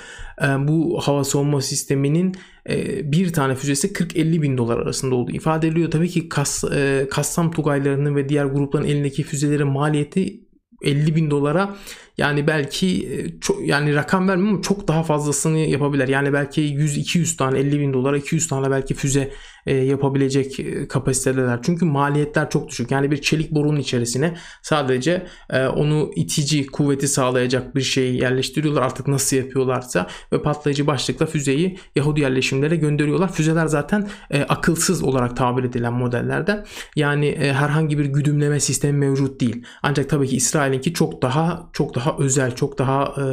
Ee, 0.42 0.46
bu 0.46 1.02
hava 1.04 1.24
savunma 1.24 1.62
sisteminin 1.62 2.36
e, 2.70 3.12
bir 3.12 3.34
tane 3.34 3.56
füzesi 3.56 3.94
40-50 3.94 4.42
bin 4.42 4.58
dolar 4.58 4.78
arasında 4.78 5.16
olduğu 5.16 5.32
ifade 5.32 5.68
ediliyor. 5.68 5.92
Tabii 5.92 6.10
ki 6.10 6.30
Kas, 6.30 6.64
e, 6.64 7.08
Kassam 7.12 7.52
Tugaylarının 7.52 8.16
ve 8.16 8.30
diğer 8.30 8.46
grupların 8.46 8.86
elindeki 8.86 9.24
füzelerin 9.24 9.68
maliyeti 9.68 10.40
50 10.82 11.16
bin 11.16 11.32
dolara 11.32 11.76
yani 12.18 12.48
belki 12.48 12.88
e, 12.88 13.40
çok, 13.40 13.68
yani 13.68 13.96
rakam 13.96 14.28
vermiyorum 14.28 14.54
ama 14.54 14.62
çok 14.62 14.88
daha 14.88 15.04
fazlasını 15.04 15.58
yapabilir. 15.58 16.08
Yani 16.08 16.34
belki 16.34 16.62
100-200 16.62 17.38
tane 17.38 17.60
50 17.60 17.80
bin 17.80 17.94
dolara 17.94 18.18
200 18.18 18.48
tane 18.48 18.72
belki 18.72 18.94
füze 18.94 19.32
e, 19.66 19.76
yapabilecek 19.76 20.60
e, 20.60 20.88
kapasiteler. 20.88 21.60
Çünkü 21.64 21.86
maliyetler 21.86 22.50
çok 22.50 22.70
düşük. 22.70 22.92
Yani 22.92 23.12
bir 23.12 23.22
çelik 23.22 23.52
borunun 23.52 23.80
içerisine 23.80 24.38
sadece 24.62 25.28
onu 25.76 26.12
itici 26.16 26.68
kuvveti 26.68 27.08
sağlayacak 27.08 27.76
bir 27.76 27.82
şeyi 27.82 28.22
yerleştiriyorlar. 28.22 28.82
Artık 28.82 29.08
nasıl 29.08 29.38
yapıyorlarsa 29.38 30.08
ve 30.34 30.42
patlayıcı 30.42 30.88
başlıkla 30.88 31.26
füzeyi 31.26 31.78
Yahudi 31.96 32.22
yerleşimlere 32.22 32.76
gönderiyorlar. 32.76 33.34
Füzeler 33.34 33.66
zaten 33.66 34.10
akılsız 34.50 35.04
olarak 35.04 35.38
tabir 35.38 35.64
edilen 35.64 35.94
modellerden. 35.94 36.66
Yani 36.96 37.38
herhangi 37.40 37.98
bir 37.98 38.06
güdümleme 38.06 38.60
sistemi 38.60 38.98
mevcut 38.98 39.42
değil. 39.42 39.64
Ancak 39.84 40.10
tabii 40.10 40.28
ki 40.28 40.36
İsrail'inki 40.36 40.94
çok 40.94 41.22
daha 41.22 41.70
çok 41.74 41.96
daha 41.96 42.01
özel, 42.20 42.56
çok 42.56 42.78
daha 42.78 43.16
e, 43.18 43.24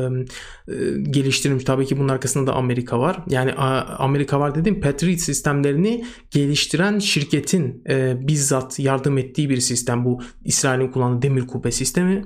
e, 0.72 0.74
geliştirilmiş. 1.10 1.64
Tabii 1.64 1.86
ki 1.86 1.98
bunun 1.98 2.08
arkasında 2.08 2.46
da 2.46 2.54
Amerika 2.54 2.98
var. 2.98 3.24
Yani 3.28 3.52
a, 3.52 3.96
Amerika 3.98 4.40
var 4.40 4.54
dediğim 4.54 4.80
Patriot 4.80 5.20
sistemlerini 5.20 6.04
geliştiren 6.30 6.98
şirketin 6.98 7.84
e, 7.88 8.16
bizzat 8.28 8.78
yardım 8.78 9.18
ettiği 9.18 9.50
bir 9.50 9.60
sistem 9.60 10.04
bu 10.04 10.20
İsrail'in 10.44 10.92
kullandığı 10.92 11.22
demir 11.22 11.46
kubbe 11.46 11.72
sistemi. 11.72 12.24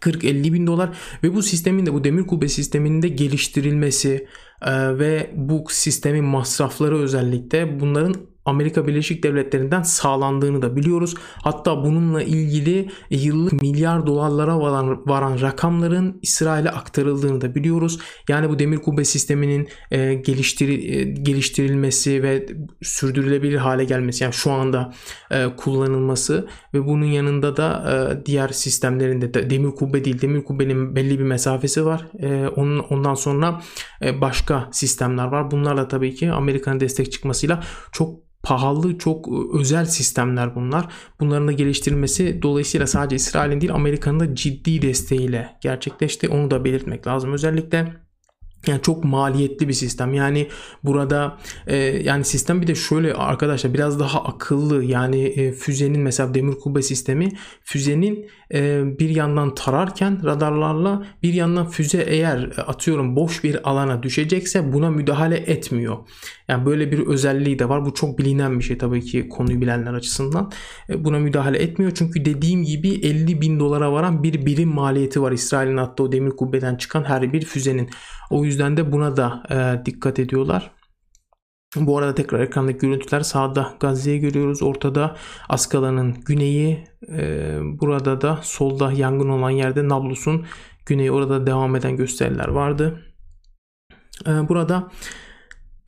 40-50 0.00 0.52
bin 0.52 0.66
dolar 0.66 0.90
ve 1.22 1.34
bu 1.34 1.42
sistemin 1.42 1.86
de 1.86 1.92
bu 1.92 2.04
demir 2.04 2.26
kubbe 2.26 2.48
sisteminin 2.48 3.02
de 3.02 3.08
geliştirilmesi 3.08 4.26
e, 4.62 4.98
ve 4.98 5.30
bu 5.36 5.64
sistemin 5.68 6.24
masrafları 6.24 6.98
özellikle 6.98 7.80
bunların 7.80 8.31
Amerika 8.44 8.86
Birleşik 8.86 9.22
Devletleri'nden 9.22 9.82
sağlandığını 9.82 10.62
da 10.62 10.76
biliyoruz. 10.76 11.14
Hatta 11.42 11.84
bununla 11.84 12.22
ilgili 12.22 12.88
yıllık 13.10 13.62
milyar 13.62 14.06
dolarlara 14.06 14.60
varan, 14.60 15.02
varan 15.06 15.40
rakamların 15.40 16.18
İsrail'e 16.22 16.70
aktarıldığını 16.70 17.40
da 17.40 17.54
biliyoruz. 17.54 17.98
Yani 18.28 18.48
bu 18.48 18.58
demir 18.58 18.78
kubbe 18.78 19.04
sisteminin 19.04 19.68
e, 19.90 20.14
geliştir, 20.14 20.68
e, 20.68 21.02
geliştirilmesi 21.04 22.22
ve 22.22 22.46
sürdürülebilir 22.82 23.56
hale 23.56 23.84
gelmesi 23.84 24.24
yani 24.24 24.34
şu 24.34 24.52
anda 24.52 24.92
e, 25.30 25.46
kullanılması 25.56 26.48
ve 26.74 26.86
bunun 26.86 27.06
yanında 27.06 27.56
da 27.56 27.92
e, 27.92 28.26
diğer 28.26 28.48
sistemlerinde 28.48 29.34
de 29.34 29.50
demir 29.50 29.70
kubbe 29.70 30.04
değil 30.04 30.20
demir 30.20 30.44
kubbenin 30.44 30.96
belli 30.96 31.18
bir 31.18 31.24
mesafesi 31.24 31.86
var. 31.86 32.06
E, 32.18 32.48
onun 32.48 32.78
ondan 32.78 33.14
sonra 33.14 33.60
e, 34.04 34.20
başka 34.20 34.68
sistemler 34.72 35.26
var. 35.26 35.50
Bunlarla 35.50 35.88
tabii 35.88 36.14
ki 36.14 36.32
Amerika'nın 36.32 36.80
destek 36.80 37.12
çıkmasıyla 37.12 37.62
çok 37.92 38.31
pahalı 38.42 38.98
çok 38.98 39.28
ıı, 39.28 39.60
özel 39.60 39.84
sistemler 39.84 40.54
bunlar. 40.54 40.88
Bunların 41.20 41.48
da 41.48 41.52
geliştirilmesi 41.52 42.42
dolayısıyla 42.42 42.86
sadece 42.86 43.16
İsrail'in 43.16 43.60
değil 43.60 43.74
Amerika'nın 43.74 44.20
da 44.20 44.34
ciddi 44.34 44.82
desteğiyle 44.82 45.56
gerçekleşti. 45.60 46.28
Onu 46.28 46.50
da 46.50 46.64
belirtmek 46.64 47.06
lazım. 47.06 47.32
Özellikle 47.32 48.02
yani 48.66 48.82
çok 48.82 49.04
maliyetli 49.04 49.68
bir 49.68 49.72
sistem. 49.72 50.14
Yani 50.14 50.48
burada 50.84 51.38
e, 51.66 51.76
yani 51.76 52.24
sistem 52.24 52.62
bir 52.62 52.66
de 52.66 52.74
şöyle 52.74 53.14
arkadaşlar 53.14 53.74
biraz 53.74 54.00
daha 54.00 54.24
akıllı. 54.24 54.84
Yani 54.84 55.22
e, 55.24 55.52
füzenin 55.52 56.00
mesela 56.00 56.34
demir 56.34 56.54
kubbe 56.54 56.82
sistemi 56.82 57.32
füzenin 57.64 58.26
bir 58.98 59.08
yandan 59.08 59.54
tararken 59.54 60.24
radarlarla 60.24 61.06
bir 61.22 61.34
yandan 61.34 61.68
füze 61.68 62.02
eğer 62.02 62.38
e, 62.58 62.62
atıyorum 62.62 63.16
boş 63.16 63.44
bir 63.44 63.70
alana 63.70 64.02
düşecekse 64.02 64.72
buna 64.72 64.90
müdahale 64.90 65.36
etmiyor. 65.36 65.96
Yani 66.48 66.66
böyle 66.66 66.92
bir 66.92 66.98
özelliği 66.98 67.58
de 67.58 67.68
var. 67.68 67.84
Bu 67.84 67.94
çok 67.94 68.18
bilinen 68.18 68.58
bir 68.58 68.64
şey 68.64 68.78
tabii 68.78 69.00
ki 69.00 69.28
konuyu 69.28 69.60
bilenler 69.60 69.94
açısından. 69.94 70.52
E, 70.88 71.04
buna 71.04 71.18
müdahale 71.18 71.58
etmiyor. 71.58 71.92
Çünkü 71.94 72.24
dediğim 72.24 72.62
gibi 72.62 72.88
50 72.88 73.40
bin 73.40 73.60
dolara 73.60 73.92
varan 73.92 74.22
bir 74.22 74.46
birim 74.46 74.68
maliyeti 74.68 75.22
var. 75.22 75.32
İsrail'in 75.32 75.76
attığı 75.76 76.02
o 76.02 76.12
demir 76.12 76.30
kubbeden 76.30 76.76
çıkan 76.76 77.04
her 77.04 77.32
bir 77.32 77.44
füzenin. 77.44 77.90
O 78.30 78.44
yüzden 78.44 78.76
de 78.76 78.92
buna 78.92 79.16
da 79.16 79.42
e, 79.50 79.86
dikkat 79.86 80.18
ediyorlar. 80.18 80.81
Bu 81.76 81.98
arada 81.98 82.14
tekrar 82.14 82.40
ekrandaki 82.40 82.78
görüntüler 82.78 83.20
sağda 83.20 83.74
Gazze'yi 83.80 84.20
görüyoruz. 84.20 84.62
Ortada 84.62 85.16
Askala'nın 85.48 86.14
güneyi. 86.26 86.84
E, 87.08 87.58
burada 87.62 88.20
da 88.20 88.40
solda 88.42 88.92
yangın 88.92 89.28
olan 89.28 89.50
yerde 89.50 89.88
Nablus'un 89.88 90.46
güneyi. 90.86 91.12
Orada 91.12 91.46
devam 91.46 91.76
eden 91.76 91.96
gösteriler 91.96 92.48
vardı. 92.48 93.02
E, 94.26 94.48
burada 94.48 94.90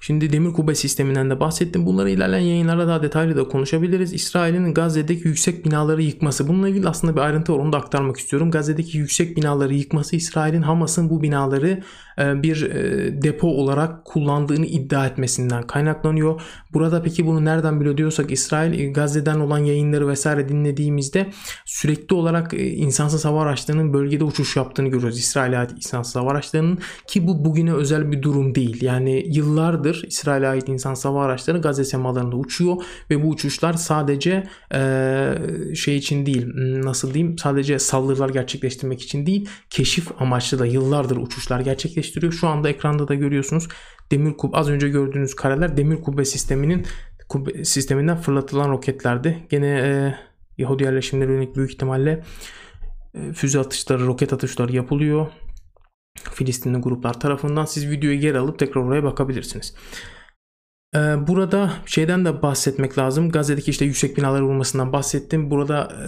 Şimdi 0.06 0.32
demir 0.32 0.52
kubbe 0.52 0.74
sisteminden 0.74 1.30
de 1.30 1.40
bahsettim. 1.40 1.86
Bunları 1.86 2.10
ilerleyen 2.10 2.44
yayınlarda 2.44 2.88
daha 2.88 3.02
detaylı 3.02 3.36
da 3.36 3.48
konuşabiliriz. 3.48 4.12
İsrail'in 4.12 4.74
Gazze'deki 4.74 5.28
yüksek 5.28 5.64
binaları 5.64 6.02
yıkması. 6.02 6.48
Bununla 6.48 6.68
ilgili 6.68 6.88
aslında 6.88 7.16
bir 7.16 7.20
ayrıntı 7.20 7.52
var 7.52 7.58
onu 7.58 7.72
da 7.72 7.76
aktarmak 7.76 8.16
istiyorum. 8.16 8.50
Gazze'deki 8.50 8.98
yüksek 8.98 9.36
binaları 9.36 9.74
yıkması 9.74 10.16
İsrail'in 10.16 10.62
Hamas'ın 10.62 11.10
bu 11.10 11.22
binaları 11.22 11.82
bir 12.18 12.62
e, 12.62 13.22
depo 13.22 13.48
olarak 13.48 14.04
kullandığını 14.04 14.66
iddia 14.66 15.06
etmesinden 15.06 15.62
kaynaklanıyor. 15.62 16.40
Burada 16.72 17.02
peki 17.02 17.26
bunu 17.26 17.44
nereden 17.44 17.80
biliyor 17.80 17.96
diyorsak 17.96 18.30
İsrail 18.30 18.78
e, 18.78 18.86
Gazze'den 18.86 19.40
olan 19.40 19.58
yayınları 19.58 20.08
vesaire 20.08 20.48
dinlediğimizde 20.48 21.30
sürekli 21.64 22.14
olarak 22.14 22.54
insansız 22.54 23.24
hava 23.24 23.42
araçlarının 23.42 23.92
bölgede 23.92 24.24
uçuş 24.24 24.56
yaptığını 24.56 24.88
görüyoruz. 24.88 25.18
İsrail'e 25.18 25.58
ait 25.58 25.70
insansız 25.76 26.16
hava 26.16 26.30
araçlarının 26.30 26.78
ki 27.06 27.26
bu 27.26 27.44
bugüne 27.44 27.72
özel 27.72 28.12
bir 28.12 28.22
durum 28.22 28.54
değil. 28.54 28.82
Yani 28.82 29.24
yıllardır 29.26 30.04
İsrail'e 30.06 30.48
ait 30.48 30.68
insansız 30.68 31.04
hava 31.04 31.24
araçları 31.24 31.58
Gazze 31.58 31.84
semalarında 31.84 32.36
uçuyor 32.36 32.76
ve 33.10 33.22
bu 33.22 33.28
uçuşlar 33.28 33.72
sadece 33.72 34.44
e, 34.74 35.34
şey 35.74 35.96
için 35.96 36.26
değil 36.26 36.46
nasıl 36.84 37.14
diyeyim 37.14 37.38
sadece 37.38 37.78
saldırılar 37.78 38.28
gerçekleştirmek 38.28 39.02
için 39.02 39.26
değil 39.26 39.48
keşif 39.70 40.22
amaçlı 40.22 40.58
da 40.58 40.66
yıllardır 40.66 41.16
uçuşlar 41.16 41.60
gerçekleştiriyor 41.60 42.03
gerçekleştiriyor. 42.04 42.32
Şu 42.32 42.48
anda 42.48 42.68
ekranda 42.68 43.08
da 43.08 43.14
görüyorsunuz. 43.14 43.68
Demir 44.10 44.36
kubbe 44.36 44.56
az 44.56 44.70
önce 44.70 44.88
gördüğünüz 44.88 45.34
kareler 45.34 45.76
demir 45.76 46.02
kubbe 46.02 46.24
sisteminin 46.24 46.86
kubbe 47.28 47.64
sisteminden 47.64 48.16
fırlatılan 48.16 48.70
roketlerdi. 48.70 49.46
Gene 49.50 49.66
e, 49.66 50.14
Yahudi 50.58 50.82
yerleşimleri 50.82 51.32
yönelik 51.32 51.56
büyük 51.56 51.72
ihtimalle 51.72 52.22
e, 53.14 53.32
füze 53.32 53.58
atışları, 53.58 54.06
roket 54.06 54.32
atışları 54.32 54.76
yapılıyor. 54.76 55.26
Filistinli 56.32 56.78
gruplar 56.78 57.20
tarafından 57.20 57.64
siz 57.64 57.90
videoyu 57.90 58.20
geri 58.20 58.38
alıp 58.38 58.58
tekrar 58.58 58.82
oraya 58.82 59.02
bakabilirsiniz. 59.02 59.74
E, 60.94 60.98
burada 60.98 61.72
şeyden 61.86 62.24
de 62.24 62.42
bahsetmek 62.42 62.98
lazım. 62.98 63.30
Gazze'deki 63.30 63.70
işte 63.70 63.84
yüksek 63.84 64.16
binalar 64.16 64.40
vurmasından 64.40 64.92
bahsettim. 64.92 65.50
Burada 65.50 65.88
e, 65.92 66.04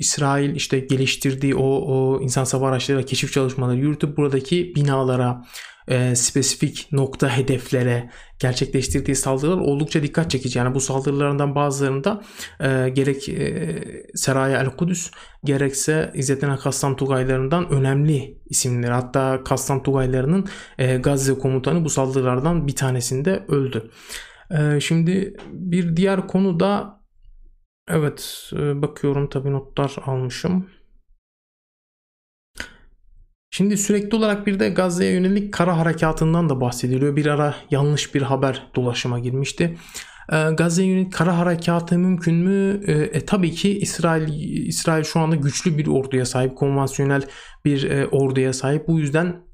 İsrail 0.00 0.56
işte 0.56 0.78
geliştirdiği 0.78 1.54
o, 1.54 1.64
o 1.64 2.20
insan 2.22 2.44
hava 2.44 2.68
araçlarıyla 2.68 3.06
keşif 3.06 3.32
çalışmaları 3.32 3.76
yürütüp 3.76 4.16
buradaki 4.16 4.74
binalara, 4.76 5.44
e, 5.88 6.14
spesifik 6.14 6.88
nokta 6.92 7.36
hedeflere 7.36 8.10
gerçekleştirdiği 8.38 9.16
saldırılar 9.16 9.58
oldukça 9.58 10.02
dikkat 10.02 10.30
çekici. 10.30 10.58
Yani 10.58 10.74
bu 10.74 10.80
saldırılarından 10.80 11.54
bazılarında 11.54 12.22
e, 12.60 12.88
gerek 12.88 13.28
e, 13.28 13.84
Seraya 14.14 14.60
El 14.60 14.70
Kudüs 14.70 15.10
gerekse 15.44 16.10
İzzettin 16.14 16.56
Kassam 16.56 16.96
Tugaylarından 16.96 17.70
önemli 17.70 18.38
isimleri. 18.50 18.92
Hatta 18.92 19.44
Kassam 19.44 19.82
Tugaylarının 19.82 20.46
e, 20.78 20.96
Gazze 20.96 21.34
komutanı 21.34 21.84
bu 21.84 21.90
saldırılardan 21.90 22.66
bir 22.66 22.76
tanesinde 22.76 23.44
öldü. 23.48 23.90
Ee, 24.50 24.80
şimdi 24.80 25.36
bir 25.52 25.96
diğer 25.96 26.26
konu 26.26 26.60
da 26.60 26.99
evet 27.92 28.50
e, 28.52 28.82
bakıyorum 28.82 29.28
tabii 29.28 29.52
notlar 29.52 29.96
almışım. 30.06 30.66
Şimdi 33.50 33.76
sürekli 33.76 34.16
olarak 34.16 34.46
bir 34.46 34.60
de 34.60 34.68
Gazze'ye 34.68 35.12
yönelik 35.12 35.54
kara 35.54 35.78
harekatından 35.78 36.48
da 36.48 36.60
bahsediliyor. 36.60 37.16
Bir 37.16 37.26
ara 37.26 37.54
yanlış 37.70 38.14
bir 38.14 38.22
haber 38.22 38.66
dolaşıma 38.76 39.18
girmişti. 39.18 39.78
Ee, 40.32 40.50
Gazze'ye 40.50 40.88
yönelik 40.88 41.12
kara 41.12 41.38
harekatı 41.38 41.98
mümkün 41.98 42.34
mü? 42.34 42.80
Ee, 42.86 42.92
e, 42.92 43.26
tabii 43.26 43.50
ki 43.50 43.78
İsrail 43.78 44.28
İsrail 44.66 45.04
şu 45.04 45.20
anda 45.20 45.36
güçlü 45.36 45.78
bir 45.78 45.86
orduya 45.86 46.26
sahip, 46.26 46.56
konvansiyonel 46.56 47.22
bir 47.64 47.90
e, 47.90 48.06
orduya 48.06 48.52
sahip. 48.52 48.88
Bu 48.88 49.00
yüzden 49.00 49.49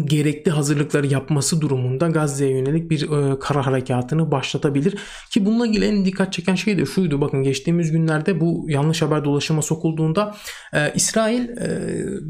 gerekli 0.00 0.50
hazırlıkları 0.50 1.06
yapması 1.06 1.60
durumunda 1.60 2.08
Gazze'ye 2.08 2.50
yönelik 2.50 2.90
bir 2.90 3.02
e, 3.02 3.38
kara 3.38 3.66
harekatını 3.66 4.30
başlatabilir. 4.30 4.94
Ki 5.30 5.46
bununla 5.46 5.66
ilgili 5.66 5.84
en 5.84 6.04
dikkat 6.04 6.32
çeken 6.32 6.54
şey 6.54 6.78
de 6.78 6.86
şuydu. 6.86 7.20
Bakın 7.20 7.42
geçtiğimiz 7.42 7.92
günlerde 7.92 8.40
bu 8.40 8.66
yanlış 8.68 9.02
haber 9.02 9.24
dolaşıma 9.24 9.62
sokulduğunda 9.62 10.36
e, 10.72 10.92
İsrail 10.94 11.48
e, 11.48 11.68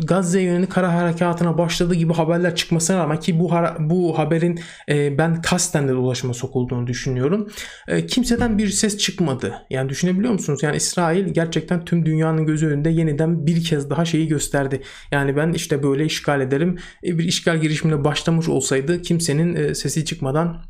Gazze'ye 0.04 0.44
yönelik 0.44 0.70
kara 0.70 0.94
harekatına 0.94 1.58
başladığı 1.58 1.94
gibi 1.94 2.12
haberler 2.12 2.54
çıkmasına 2.54 2.98
rağmen 2.98 3.20
ki 3.20 3.40
bu 3.40 3.50
bu 3.78 4.18
haberin 4.18 4.60
e, 4.88 5.18
ben 5.18 5.42
kasten 5.42 5.88
de 5.88 5.92
dolaşıma 5.92 6.34
sokulduğunu 6.34 6.86
düşünüyorum. 6.86 7.48
E, 7.88 8.06
kimseden 8.06 8.58
bir 8.58 8.68
ses 8.68 8.98
çıkmadı. 8.98 9.54
Yani 9.70 9.88
düşünebiliyor 9.88 10.32
musunuz? 10.32 10.62
Yani 10.62 10.76
İsrail 10.76 11.28
gerçekten 11.28 11.84
tüm 11.84 12.06
dünyanın 12.06 12.46
gözü 12.46 12.66
önünde 12.66 12.90
yeniden 12.90 13.46
bir 13.46 13.64
kez 13.64 13.90
daha 13.90 14.04
şeyi 14.04 14.28
gösterdi. 14.28 14.82
Yani 15.10 15.36
ben 15.36 15.52
işte 15.52 15.82
böyle 15.82 16.04
işgal 16.04 16.40
ederim. 16.40 16.78
E, 17.04 17.18
bir 17.18 17.24
işgal 17.24 17.51
işgal 17.52 17.62
girişimine 17.62 18.04
başlamış 18.04 18.48
olsaydı 18.48 19.02
kimsenin 19.02 19.54
e, 19.54 19.74
sesi 19.74 20.04
çıkmadan 20.04 20.62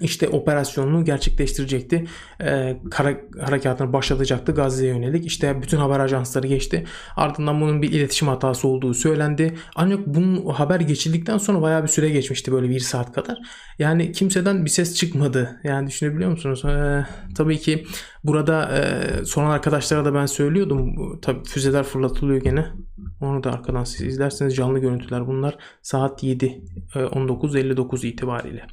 işte 0.00 0.28
operasyonunu 0.28 1.04
gerçekleştirecekti. 1.04 2.04
Ee, 2.42 2.76
kara 2.90 3.16
harekatını 3.40 3.92
başlatacaktı 3.92 4.52
Gazze'ye 4.52 4.92
yönelik. 4.92 5.26
İşte 5.26 5.62
bütün 5.62 5.78
haber 5.78 6.00
ajansları 6.00 6.46
geçti. 6.46 6.84
Ardından 7.16 7.60
bunun 7.60 7.82
bir 7.82 7.92
iletişim 7.92 8.28
hatası 8.28 8.68
olduğu 8.68 8.94
söylendi. 8.94 9.54
Ancak 9.76 10.06
bunun 10.06 10.46
haber 10.46 10.80
geçildikten 10.80 11.38
sonra 11.38 11.62
bayağı 11.62 11.82
bir 11.82 11.88
süre 11.88 12.08
geçmişti 12.08 12.52
böyle 12.52 12.68
bir 12.68 12.80
saat 12.80 13.12
kadar. 13.12 13.38
Yani 13.78 14.12
kimseden 14.12 14.64
bir 14.64 14.70
ses 14.70 14.94
çıkmadı. 14.94 15.60
Yani 15.64 15.86
düşünebiliyor 15.88 16.30
musunuz? 16.30 16.64
Ee, 16.64 17.06
tabii 17.36 17.58
ki 17.58 17.86
burada 18.24 18.78
e, 18.78 19.24
soran 19.24 19.50
arkadaşlara 19.50 20.04
da 20.04 20.14
ben 20.14 20.26
söylüyordum. 20.26 20.96
Tabii 21.20 21.44
füzeler 21.44 21.82
fırlatılıyor 21.82 22.42
gene. 22.42 22.66
Onu 23.20 23.44
da 23.44 23.52
arkadan 23.52 23.84
siz 23.84 24.06
izlerseniz 24.06 24.56
canlı 24.56 24.78
görüntüler 24.78 25.26
bunlar. 25.26 25.58
Saat 25.82 26.22
7 26.22 26.64
19.59 26.94 28.06
e, 28.06 28.08
itibariyle 28.08 28.66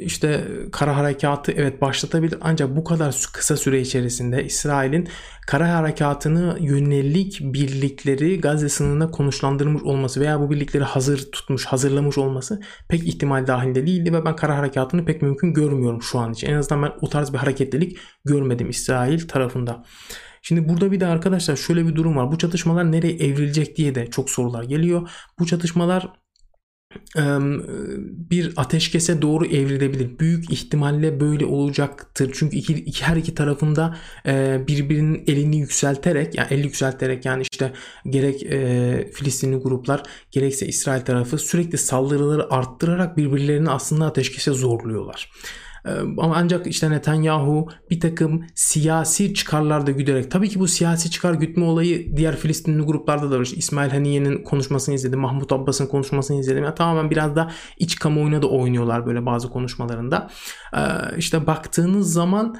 işte 0.00 0.44
kara 0.72 0.96
harekatı 0.96 1.52
evet 1.52 1.80
başlatabilir 1.80 2.38
ancak 2.40 2.76
bu 2.76 2.84
kadar 2.84 3.26
kısa 3.32 3.56
süre 3.56 3.80
içerisinde 3.80 4.44
İsrail'in 4.44 5.08
kara 5.46 5.74
harekatını 5.74 6.56
yönelik 6.60 7.40
birlikleri 7.40 8.40
Gazze 8.40 8.68
sınırına 8.68 9.10
konuşlandırmış 9.10 9.82
olması 9.82 10.20
veya 10.20 10.40
bu 10.40 10.50
birlikleri 10.50 10.84
hazır 10.84 11.32
tutmuş, 11.32 11.64
hazırlamış 11.64 12.18
olması 12.18 12.60
pek 12.88 13.08
ihtimal 13.08 13.46
dahilinde 13.46 13.86
değildi 13.86 14.12
ve 14.12 14.24
ben 14.24 14.36
kara 14.36 14.58
harekatını 14.58 15.04
pek 15.04 15.22
mümkün 15.22 15.54
görmüyorum 15.54 16.02
şu 16.02 16.18
an 16.18 16.32
için. 16.32 16.46
En 16.46 16.54
azından 16.54 16.82
ben 16.82 16.92
o 17.00 17.08
tarz 17.08 17.32
bir 17.32 17.38
hareketlilik 17.38 17.98
görmedim 18.24 18.70
İsrail 18.70 19.28
tarafında. 19.28 19.84
Şimdi 20.42 20.68
burada 20.68 20.92
bir 20.92 21.00
de 21.00 21.06
arkadaşlar 21.06 21.56
şöyle 21.56 21.86
bir 21.86 21.94
durum 21.94 22.16
var. 22.16 22.32
Bu 22.32 22.38
çatışmalar 22.38 22.92
nereye 22.92 23.14
evrilecek 23.16 23.76
diye 23.76 23.94
de 23.94 24.06
çok 24.06 24.30
sorular 24.30 24.62
geliyor. 24.62 25.10
Bu 25.38 25.46
çatışmalar 25.46 26.12
bir 28.30 28.52
ateşkese 28.56 29.22
doğru 29.22 29.46
evrilebilir. 29.46 30.18
Büyük 30.18 30.52
ihtimalle 30.52 31.20
böyle 31.20 31.46
olacaktır. 31.46 32.30
Çünkü 32.34 32.56
iki, 32.56 32.72
iki 32.72 33.04
her 33.04 33.16
iki 33.16 33.34
tarafında 33.34 33.96
birbirinin 34.68 35.24
elini 35.26 35.56
yükselterek 35.56 36.34
yani 36.34 36.48
eli 36.50 36.62
yükselterek 36.62 37.24
yani 37.24 37.42
işte 37.50 37.72
gerek 38.10 38.40
Filistinli 39.14 39.56
gruplar 39.56 40.02
gerekse 40.30 40.66
İsrail 40.66 41.00
tarafı 41.00 41.38
sürekli 41.38 41.78
saldırıları 41.78 42.52
arttırarak 42.52 43.16
birbirlerini 43.16 43.70
aslında 43.70 44.06
ateşkese 44.06 44.52
zorluyorlar. 44.52 45.30
Ama 46.18 46.34
ancak 46.36 46.66
işte 46.66 46.90
Netanyahu 46.90 47.68
bir 47.90 48.00
takım 48.00 48.44
siyasi 48.54 49.34
çıkarlar 49.34 49.86
da 49.86 49.90
güderek 49.90 50.30
tabii 50.30 50.48
ki 50.48 50.60
bu 50.60 50.68
siyasi 50.68 51.10
çıkar 51.10 51.34
gütme 51.34 51.64
olayı 51.64 52.16
diğer 52.16 52.36
Filistinli 52.36 52.82
gruplarda 52.82 53.30
da 53.30 53.38
var. 53.38 53.42
İşte 53.42 53.56
İsmail 53.56 53.90
Haniye'nin 53.90 54.42
konuşmasını 54.42 54.94
izledim. 54.94 55.20
Mahmut 55.20 55.52
Abbas'ın 55.52 55.86
konuşmasını 55.86 56.40
izledim. 56.40 56.64
Yani 56.64 56.74
tamamen 56.74 57.10
biraz 57.10 57.36
da 57.36 57.50
iç 57.78 57.98
kamuoyuna 57.98 58.42
da 58.42 58.46
oynuyorlar 58.46 59.06
böyle 59.06 59.26
bazı 59.26 59.50
konuşmalarında. 59.50 60.30
İşte 61.16 61.46
baktığınız 61.46 62.12
zaman 62.12 62.56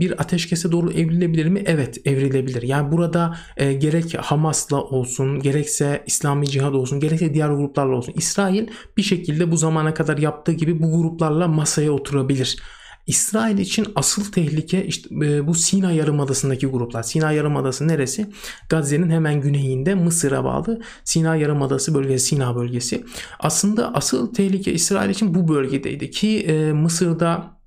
bir 0.00 0.20
ateşkese 0.20 0.72
doğru 0.72 0.90
evrilebilir 0.90 1.46
mi? 1.46 1.62
Evet 1.66 1.98
evrilebilir. 2.04 2.62
Yani 2.62 2.92
burada 2.92 3.36
gerek 3.56 4.14
Hamas'la 4.18 4.82
olsun 4.82 5.40
gerekse 5.40 6.02
İslami 6.06 6.48
Cihad 6.48 6.74
olsun 6.74 7.00
gerekse 7.00 7.34
diğer 7.34 7.48
gruplarla 7.48 7.96
olsun 7.96 8.14
İsrail 8.16 8.66
bir 8.96 9.02
şekilde 9.02 9.50
bu 9.50 9.56
zamana 9.56 9.94
kadar 9.94 10.18
yaptığı 10.18 10.52
gibi 10.52 10.82
bu 10.82 11.02
gruplarla 11.02 11.48
masaya 11.48 11.92
oturabilir 11.92 12.39
olabilir. 12.40 12.56
İsrail 13.06 13.58
için 13.58 13.86
asıl 13.94 14.32
tehlike 14.32 14.84
işte 14.84 15.08
e, 15.22 15.46
bu 15.46 15.54
Sina 15.54 15.92
Yarımadası'ndaki 15.92 16.66
gruplar. 16.66 17.02
Sina 17.02 17.32
Yarımadası 17.32 17.88
neresi? 17.88 18.30
Gazze'nin 18.68 19.10
hemen 19.10 19.40
güneyinde 19.40 19.94
Mısır'a 19.94 20.44
bağlı 20.44 20.80
Sina 21.04 21.36
Yarımadası 21.36 21.94
bölgesi, 21.94 22.26
Sina 22.26 22.56
bölgesi. 22.56 23.04
Aslında 23.38 23.94
asıl 23.94 24.34
tehlike 24.34 24.72
İsrail 24.72 25.10
için 25.10 25.34
bu 25.34 25.48
bölgedeydi 25.48 26.10
ki 26.10 26.40
e, 26.40 26.72
Mısır'da 26.72 27.59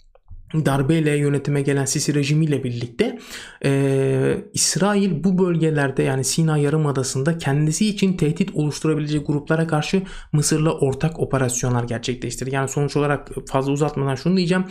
darbeyle 0.53 1.17
yönetime 1.17 1.61
gelen 1.61 1.85
Sisi 1.85 2.13
rejimiyle 2.13 2.63
birlikte 2.63 3.19
e, 3.65 4.37
İsrail 4.53 5.23
bu 5.23 5.37
bölgelerde 5.37 6.03
yani 6.03 6.23
Sina 6.23 6.57
Yarımadası'nda 6.57 7.37
kendisi 7.37 7.89
için 7.89 8.17
tehdit 8.17 8.55
oluşturabilecek 8.55 9.27
gruplara 9.27 9.67
karşı 9.67 10.01
Mısır'la 10.31 10.71
ortak 10.71 11.19
operasyonlar 11.19 11.83
gerçekleştirdi. 11.83 12.55
Yani 12.55 12.69
sonuç 12.69 12.95
olarak 12.97 13.29
fazla 13.49 13.71
uzatmadan 13.71 14.15
şunu 14.15 14.37
diyeceğim. 14.37 14.65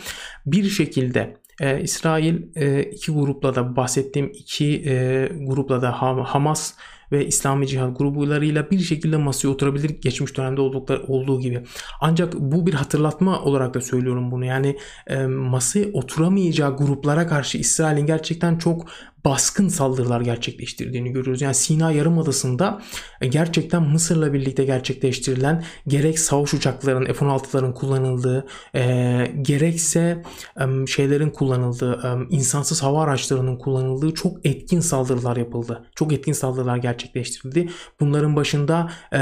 Bir 0.45 0.63
şekilde 0.63 1.37
e, 1.61 1.81
İsrail 1.81 2.41
e, 2.55 2.83
iki 2.83 3.11
grupla 3.11 3.55
da 3.55 3.75
bahsettiğim 3.75 4.31
iki 4.33 4.83
e, 4.85 5.27
grupla 5.47 5.81
da 5.81 6.01
Hamas 6.01 6.73
ve 7.13 7.27
İslami 7.27 7.67
Cihad 7.67 7.97
gruplarıyla 7.97 8.71
bir 8.71 8.79
şekilde 8.79 9.17
masaya 9.17 9.47
oturabilir 9.47 9.89
geçmiş 9.89 10.37
dönemde 10.37 10.61
oldukları 10.61 11.03
olduğu 11.03 11.39
gibi. 11.39 11.63
Ancak 12.01 12.33
bu 12.33 12.67
bir 12.67 12.73
hatırlatma 12.73 13.41
olarak 13.41 13.73
da 13.73 13.81
söylüyorum 13.81 14.31
bunu. 14.31 14.45
Yani 14.45 14.77
e, 15.07 15.25
masaya 15.27 15.85
oturamayacağı 15.93 16.77
gruplara 16.77 17.27
karşı 17.27 17.57
İsrail'in 17.57 18.05
gerçekten 18.05 18.57
çok 18.57 18.85
baskın 19.25 19.67
saldırılar 19.67 20.21
gerçekleştirdiğini 20.21 21.11
görüyoruz. 21.11 21.41
Yani 21.41 21.55
Sina 21.55 21.91
Yarımadası'nda 21.91 22.81
e, 23.21 23.27
gerçekten 23.27 23.83
Mısır'la 23.83 24.33
birlikte 24.33 24.65
gerçekleştirilen 24.65 25.63
gerek 25.87 26.19
savaş 26.19 26.53
uçaklarının 26.53 27.13
F-16'ların 27.13 27.73
kullanıldığı 27.73 28.45
e, 28.75 28.81
gerekse 29.41 30.23
e, 30.59 30.87
şeylerin 30.87 31.29
kullanıldığı 31.29 31.93
e, 31.93 32.35
insansız 32.35 32.83
hava 32.83 33.03
araçlarının 33.03 33.57
kullanıldığı 33.57 34.13
çok 34.13 34.45
etkin 34.45 34.79
saldırılar 34.79 35.37
yapıldı. 35.37 35.85
Çok 35.95 36.13
etkin 36.13 36.33
saldırılar 36.33 36.77
gerçekleştirildi. 36.77 37.69
Bunların 37.99 38.35
başında 38.35 38.91
e, 39.13 39.19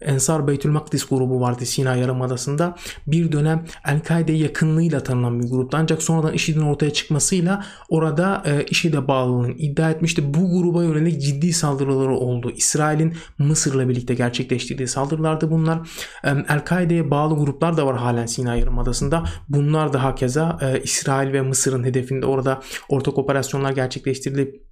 Ensar 0.00 0.48
Beytül 0.48 0.70
Makdis 0.70 1.08
grubu 1.08 1.40
vardı 1.40 1.66
Sina 1.66 1.96
Yarımadası'nda. 1.96 2.76
Bir 3.06 3.32
dönem 3.32 3.64
El-Kaide 3.86 4.32
yakınlığıyla 4.32 5.02
tanınan 5.02 5.40
bir 5.40 5.48
gruptu. 5.48 5.76
Ancak 5.80 6.02
sonradan 6.02 6.32
IŞİD'in 6.32 6.60
ortaya 6.60 6.92
çıkmasıyla 6.92 7.64
orada 7.88 8.42
e, 8.46 8.64
IŞİD'e 8.64 9.08
bağlı 9.08 9.29
bağlılığını 9.30 9.54
iddia 9.58 9.90
etmişti. 9.90 10.34
Bu 10.34 10.62
gruba 10.62 10.84
yönelik 10.84 11.22
ciddi 11.22 11.52
saldırıları 11.52 12.14
oldu. 12.14 12.50
İsrail'in 12.56 13.14
Mısır'la 13.38 13.88
birlikte 13.88 14.14
gerçekleştirdiği 14.14 14.88
saldırılardı 14.88 15.50
bunlar. 15.50 15.88
El-Kaide'ye 16.24 17.10
bağlı 17.10 17.34
gruplar 17.34 17.76
da 17.76 17.86
var 17.86 17.96
halen 17.96 18.26
Sina 18.26 18.54
Yarımadası'nda. 18.54 19.24
Bunlar 19.48 19.92
da 19.92 20.02
hakeza 20.02 20.58
e, 20.62 20.82
İsrail 20.82 21.32
ve 21.32 21.42
Mısır'ın 21.42 21.84
hedefinde 21.84 22.26
orada 22.26 22.60
ortak 22.88 23.18
operasyonlar 23.18 23.72
gerçekleştirilip 23.72 24.70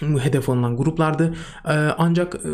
hedef 0.00 0.48
alınan 0.48 0.76
gruplardı. 0.76 1.34
Ee, 1.64 1.72
ancak 1.98 2.34
e, 2.34 2.48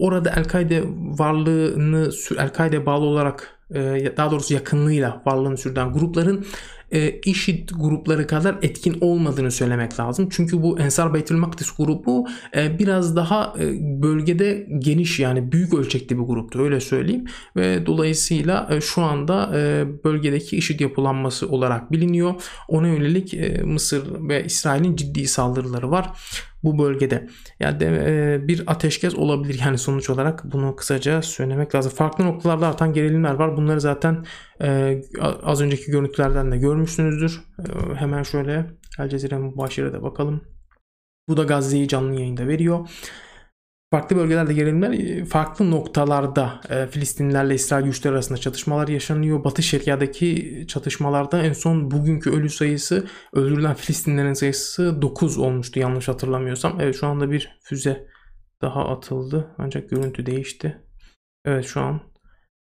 orada 0.00 0.30
El-Kaide 0.36 0.82
varlığını 1.18 2.10
El-Kaide 2.38 2.86
bağlı 2.86 3.04
olarak 3.04 3.58
e, 3.74 4.12
daha 4.16 4.30
doğrusu 4.30 4.54
yakınlığıyla 4.54 5.22
varlığını 5.26 5.56
sürdüren 5.56 5.92
grupların 5.92 6.46
e, 6.92 7.20
IŞİD 7.24 7.68
grupları 7.76 8.26
kadar 8.26 8.56
etkin 8.62 8.98
olmadığını 9.00 9.50
söylemek 9.50 10.00
lazım. 10.00 10.28
Çünkü 10.30 10.62
bu 10.62 10.78
Ensar 10.78 11.14
Beytül 11.14 11.36
Makdis 11.36 11.70
grubu 11.76 12.28
e, 12.56 12.78
biraz 12.78 13.16
daha 13.16 13.54
e, 13.58 13.72
bölgede 14.02 14.66
geniş 14.78 15.20
yani 15.20 15.52
büyük 15.52 15.74
ölçekli 15.74 16.18
bir 16.18 16.24
gruptur 16.24 16.60
öyle 16.60 16.80
söyleyeyim. 16.80 17.24
Ve 17.56 17.86
dolayısıyla 17.86 18.68
e, 18.70 18.80
şu 18.80 19.02
anda 19.02 19.50
e, 19.54 19.86
bölgedeki 20.04 20.56
IŞİD 20.56 20.80
yapılanması 20.80 21.48
olarak 21.48 21.92
biliniyor. 21.92 22.34
Ona 22.68 22.88
yönelik 22.88 23.34
e, 23.34 23.62
Mısır 23.64 24.28
ve 24.28 24.44
İsrail'in 24.44 24.96
ciddi 24.96 25.28
saldırıları 25.28 25.90
var. 25.90 26.10
Bu 26.64 26.78
bölgede. 26.78 27.28
Yani 27.60 27.80
de, 27.80 27.86
e, 27.86 28.48
bir 28.48 28.62
ateşkes 28.66 29.14
olabilir 29.14 29.60
yani 29.64 29.78
sonuç 29.78 30.10
olarak 30.10 30.52
bunu 30.52 30.76
kısaca 30.76 31.22
söylemek 31.22 31.74
lazım. 31.74 31.92
Farklı 31.92 32.24
noktalarda 32.24 32.68
artan 32.68 32.92
gerilimler 32.92 33.34
var. 33.34 33.56
Bunları 33.56 33.80
zaten 33.80 34.24
e, 34.62 35.00
az 35.42 35.60
önceki 35.60 35.90
görüntülerden 35.90 36.52
de 36.52 36.58
görmüşsünüzdür. 36.58 37.40
E, 37.58 37.94
hemen 37.94 38.22
şöyle 38.22 38.66
El 38.98 39.08
Cezire 39.08 39.38
Mübaşire'de 39.38 40.02
bakalım. 40.02 40.40
Bu 41.28 41.36
da 41.36 41.44
Gazze'yi 41.44 41.88
canlı 41.88 42.20
yayında 42.20 42.46
veriyor. 42.46 42.88
Farklı 43.90 44.16
bölgelerde 44.16 44.54
gerilimler 44.54 44.92
e, 44.92 45.24
farklı 45.24 45.70
noktalarda 45.70 46.60
e, 46.70 46.86
Filistinlerle 46.86 47.54
İsrail 47.54 47.84
güçleri 47.84 48.14
arasında 48.14 48.38
çatışmalar 48.38 48.88
yaşanıyor. 48.88 49.44
Batı 49.44 49.62
Şeria'daki 49.62 50.64
çatışmalarda 50.68 51.42
en 51.42 51.52
son 51.52 51.90
bugünkü 51.90 52.30
ölü 52.30 52.50
sayısı 52.50 53.06
öldürülen 53.32 53.74
Filistinlerin 53.74 54.32
sayısı 54.32 55.02
9 55.02 55.38
olmuştu 55.38 55.80
yanlış 55.80 56.08
hatırlamıyorsam. 56.08 56.80
Evet 56.80 56.96
şu 57.00 57.06
anda 57.06 57.30
bir 57.30 57.58
füze 57.62 58.08
daha 58.62 58.88
atıldı 58.88 59.54
ancak 59.58 59.90
görüntü 59.90 60.26
değişti. 60.26 60.82
Evet 61.44 61.64
şu 61.64 61.80
an 61.80 62.00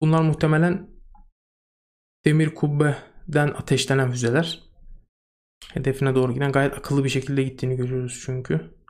bunlar 0.01 0.22
muhtemelen 0.22 0.90
demir 2.25 2.55
kubbeden 2.55 3.48
ateşlenen 3.48 4.11
füzeler. 4.11 4.62
Hedefine 5.72 6.14
doğru 6.14 6.33
giden 6.35 6.53
gayet 6.53 6.79
akıllı 6.79 7.05
bir 7.05 7.09
şekilde 7.09 7.42
gittiğini 7.42 7.77
görüyoruz 7.77 8.22
çünkü. 8.27 8.82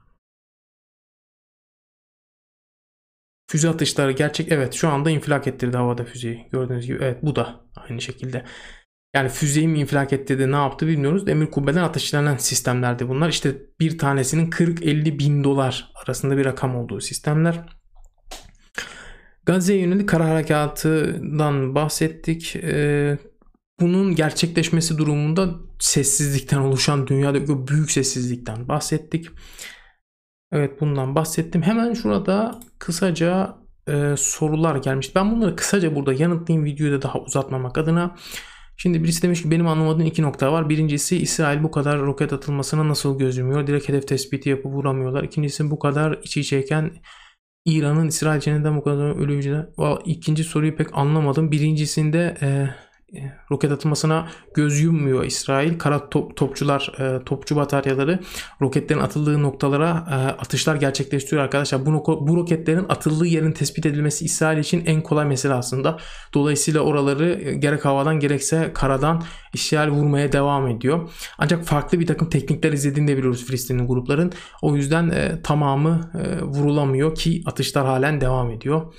Füze 3.52 3.68
atışları 3.68 4.12
gerçek 4.12 4.52
evet 4.52 4.74
şu 4.74 4.88
anda 4.88 5.10
infilak 5.10 5.46
ettirdi 5.46 5.76
havada 5.76 6.04
füzeyi. 6.04 6.48
Gördüğünüz 6.52 6.86
gibi 6.86 6.98
evet 7.02 7.18
bu 7.22 7.36
da 7.36 7.60
aynı 7.76 8.00
şekilde. 8.00 8.44
Yani 9.14 9.28
füzeyi 9.28 9.68
mi 9.68 9.80
infilak 9.80 10.12
ettirdi 10.12 10.52
ne 10.52 10.56
yaptı 10.56 10.86
bilmiyoruz. 10.86 11.26
Demir 11.26 11.50
kubbeden 11.50 11.82
ateşlenen 11.82 12.36
sistemlerdi 12.36 13.08
bunlar. 13.08 13.28
İşte 13.28 13.56
bir 13.80 13.98
tanesinin 13.98 14.50
40-50 14.50 15.18
bin 15.18 15.44
dolar 15.44 15.92
arasında 16.04 16.36
bir 16.36 16.44
rakam 16.44 16.76
olduğu 16.76 17.00
sistemler. 17.00 17.66
Gazze'ye 19.46 19.80
yönelik 19.80 20.08
kara 20.08 20.28
harekatından 20.28 21.74
bahsettik. 21.74 22.56
Ee, 22.56 23.18
bunun 23.80 24.14
gerçekleşmesi 24.14 24.98
durumunda 24.98 25.50
sessizlikten 25.78 26.58
oluşan 26.58 27.06
dünyada 27.06 27.68
büyük 27.68 27.90
sessizlikten 27.90 28.68
bahsettik. 28.68 29.26
Evet 30.52 30.80
bundan 30.80 31.14
bahsettim. 31.14 31.62
Hemen 31.62 31.94
şurada 31.94 32.60
kısaca 32.78 33.56
e, 33.88 34.14
sorular 34.18 34.76
gelmiş. 34.76 35.16
Ben 35.16 35.30
bunları 35.30 35.56
kısaca 35.56 35.94
burada 35.94 36.12
yanıtlayayım 36.12 36.64
videoyu 36.64 36.92
da 36.92 37.02
daha 37.02 37.18
uzatmamak 37.18 37.78
adına. 37.78 38.16
Şimdi 38.76 39.04
birisi 39.04 39.22
demiş 39.22 39.42
ki 39.42 39.50
benim 39.50 39.66
anlamadığım 39.66 40.06
iki 40.06 40.22
nokta 40.22 40.52
var. 40.52 40.68
Birincisi 40.68 41.16
İsrail 41.16 41.62
bu 41.62 41.70
kadar 41.70 42.00
roket 42.00 42.32
atılmasına 42.32 42.88
nasıl 42.88 43.18
göz 43.18 43.36
yumuyor? 43.36 43.66
Direkt 43.66 43.88
hedef 43.88 44.08
tespiti 44.08 44.48
yapıp 44.48 44.72
vuramıyorlar. 44.72 45.22
İkincisi 45.22 45.70
bu 45.70 45.78
kadar 45.78 46.18
iç 46.22 46.36
içeyken 46.36 46.90
İran'ın 47.64 48.08
İsrail 48.08 48.40
neden 48.46 48.76
bu 48.76 48.84
kadar 48.84 49.16
ölücüler? 49.16 49.66
İkinci 50.04 50.44
soruyu 50.44 50.76
pek 50.76 50.98
anlamadım. 50.98 51.50
Birincisinde 51.50 52.36
e, 52.42 52.68
roket 53.50 53.72
atılmasına 53.72 54.28
göz 54.54 54.80
yummuyor 54.80 55.24
İsrail. 55.24 55.78
Kara 55.78 56.08
top, 56.08 56.36
topçular, 56.36 56.92
e, 56.98 57.24
topçu 57.24 57.56
bataryaları 57.56 58.20
roketlerin 58.62 59.00
atıldığı 59.00 59.42
noktalara 59.42 60.06
e, 60.10 60.14
atışlar 60.14 60.76
gerçekleştiriyor 60.76 61.42
arkadaşlar. 61.42 61.86
Bu, 61.86 62.26
bu 62.28 62.36
roketlerin 62.36 62.86
atıldığı 62.88 63.26
yerin 63.26 63.52
tespit 63.52 63.86
edilmesi 63.86 64.24
İsrail 64.24 64.58
için 64.58 64.82
en 64.86 65.00
kolay 65.00 65.26
mesele 65.26 65.54
aslında. 65.54 65.98
Dolayısıyla 66.34 66.80
oraları 66.80 67.40
e, 67.42 67.54
gerek 67.54 67.84
havadan 67.84 68.20
gerekse 68.20 68.70
karadan 68.74 69.22
İsrail 69.52 69.90
vurmaya 69.90 70.32
devam 70.32 70.68
ediyor. 70.68 71.10
Ancak 71.38 71.64
farklı 71.64 72.00
bir 72.00 72.06
takım 72.06 72.28
teknikler 72.28 72.72
izlediğini 72.72 73.08
de 73.08 73.16
biliyoruz 73.16 73.46
Filistinli 73.46 73.82
grupların. 73.82 74.32
O 74.62 74.76
yüzden 74.76 75.10
e, 75.10 75.42
tamamı 75.42 76.10
e, 76.14 76.42
vurulamıyor 76.42 77.14
ki 77.14 77.42
atışlar 77.46 77.86
halen 77.86 78.20
devam 78.20 78.50
ediyor. 78.50 78.92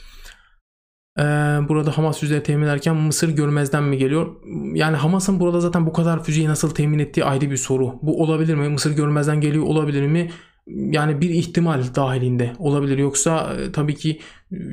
Ee, 1.20 1.24
burada 1.70 1.98
Hamas 1.98 2.20
füzeleri 2.20 2.44
temin 2.44 2.64
ederken 2.64 2.96
Mısır 2.96 3.30
görmezden 3.30 3.84
mi 3.84 3.98
geliyor? 3.98 4.36
Yani 4.74 4.98
Hamas'ın 4.98 5.40
burada 5.40 5.60
zaten 5.60 5.86
bu 5.86 5.94
kadar 5.94 6.24
füzeyi 6.24 6.48
nasıl 6.48 6.70
temin 6.70 7.00
ettiği 7.00 7.26
ayrı 7.26 7.52
bir 7.52 7.58
soru. 7.58 8.00
Bu 8.02 8.24
olabilir 8.24 8.56
mi? 8.56 8.70
Mısır 8.70 8.96
görmezden 8.96 9.42
geliyor 9.42 9.64
olabilir 9.64 10.08
mi? 10.08 10.32
Yani 10.68 11.22
bir 11.22 11.30
ihtimal 11.30 11.84
dahilinde 11.96 12.54
olabilir. 12.60 12.98
Yoksa 12.98 13.54
e, 13.54 13.72
tabii 13.72 13.96
ki 13.96 14.20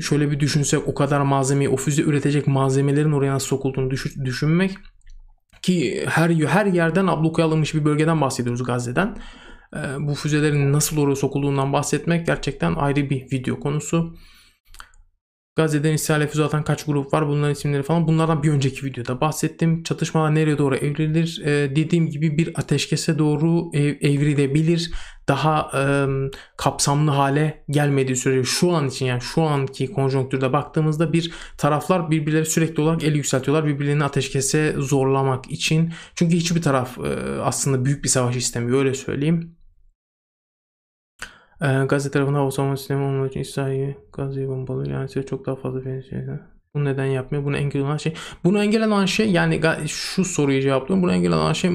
şöyle 0.00 0.30
bir 0.30 0.40
düşünsek 0.40 0.88
o 0.88 0.94
kadar 0.94 1.20
malzemeyi, 1.20 1.68
o 1.68 1.76
füze 1.76 2.02
üretecek 2.02 2.46
malzemelerin 2.46 3.12
oraya 3.12 3.34
nasıl 3.34 3.46
sokulduğunu 3.46 3.90
düş- 3.90 4.16
düşünmek 4.24 4.70
ki 5.62 6.04
her 6.08 6.30
her 6.30 6.66
yerden 6.66 7.06
ablukaya 7.06 7.48
alınmış 7.48 7.74
bir 7.74 7.84
bölgeden 7.84 8.20
bahsediyoruz 8.20 8.64
Gazze'den. 8.64 9.16
Ee, 9.76 9.78
bu 9.98 10.14
füzelerin 10.14 10.72
nasıl 10.72 10.98
oraya 10.98 11.16
sokulduğundan 11.16 11.72
bahsetmek 11.72 12.26
gerçekten 12.26 12.74
ayrı 12.74 13.10
bir 13.10 13.30
video 13.32 13.60
konusu. 13.60 14.14
Gazze'den 15.56 15.92
İsrail'e 15.92 16.26
füze 16.26 16.48
kaç 16.66 16.84
grup 16.84 17.14
var 17.14 17.28
bunların 17.28 17.52
isimleri 17.52 17.82
falan 17.82 18.08
bunlardan 18.08 18.42
bir 18.42 18.50
önceki 18.50 18.86
videoda 18.86 19.20
bahsettim. 19.20 19.82
Çatışmalar 19.82 20.34
nereye 20.34 20.58
doğru 20.58 20.76
evrilir? 20.76 21.42
Ee, 21.44 21.76
dediğim 21.76 22.10
gibi 22.10 22.38
bir 22.38 22.58
ateşkese 22.58 23.18
doğru 23.18 23.70
ev, 23.72 23.96
evrilebilir. 24.00 24.90
Daha 25.28 25.70
e, 25.74 25.82
kapsamlı 26.56 27.10
hale 27.10 27.64
gelmediği 27.70 28.16
sürece 28.16 28.44
şu 28.44 28.72
an 28.72 28.88
için 28.88 29.06
yani 29.06 29.20
şu 29.20 29.42
anki 29.42 29.92
konjonktürde 29.92 30.52
baktığımızda 30.52 31.12
bir 31.12 31.32
taraflar 31.58 32.10
birbirleri 32.10 32.46
sürekli 32.46 32.82
olarak 32.82 33.04
el 33.04 33.14
yükseltiyorlar 33.14 33.66
birbirlerini 33.66 34.04
ateşkese 34.04 34.74
zorlamak 34.78 35.50
için. 35.50 35.92
Çünkü 36.14 36.36
hiçbir 36.36 36.62
taraf 36.62 36.98
e, 36.98 37.40
aslında 37.40 37.84
büyük 37.84 38.04
bir 38.04 38.08
savaş 38.08 38.36
istemiyor 38.36 38.78
öyle 38.78 38.94
söyleyeyim. 38.94 39.59
Ee, 41.62 41.84
Gazze 41.88 42.10
tarafında 42.10 42.50
savunma 42.50 42.76
sistemi 42.76 43.04
olmadığı 43.04 43.28
için 43.28 43.40
İsrail'i 43.40 43.96
Gazze'yi 44.12 44.48
bombalıyor. 44.48 44.98
Yani 44.98 45.08
size 45.08 45.26
çok 45.26 45.46
daha 45.46 45.56
fazla 45.56 45.84
şey. 46.02 46.22
Bunu 46.74 46.84
neden 46.84 47.04
yapmıyor? 47.04 47.44
Bunu 47.44 47.56
engel 47.56 47.82
olan 47.82 47.96
şey. 47.96 48.14
Bunu 48.44 48.62
engel 48.62 48.86
olan 48.86 49.06
şey 49.06 49.30
yani 49.30 49.60
şu 49.88 50.24
soruyu 50.24 50.62
cevaplıyorum. 50.62 51.02
Bunu 51.02 51.12
engel 51.12 51.32
olan 51.32 51.52
şey 51.52 51.70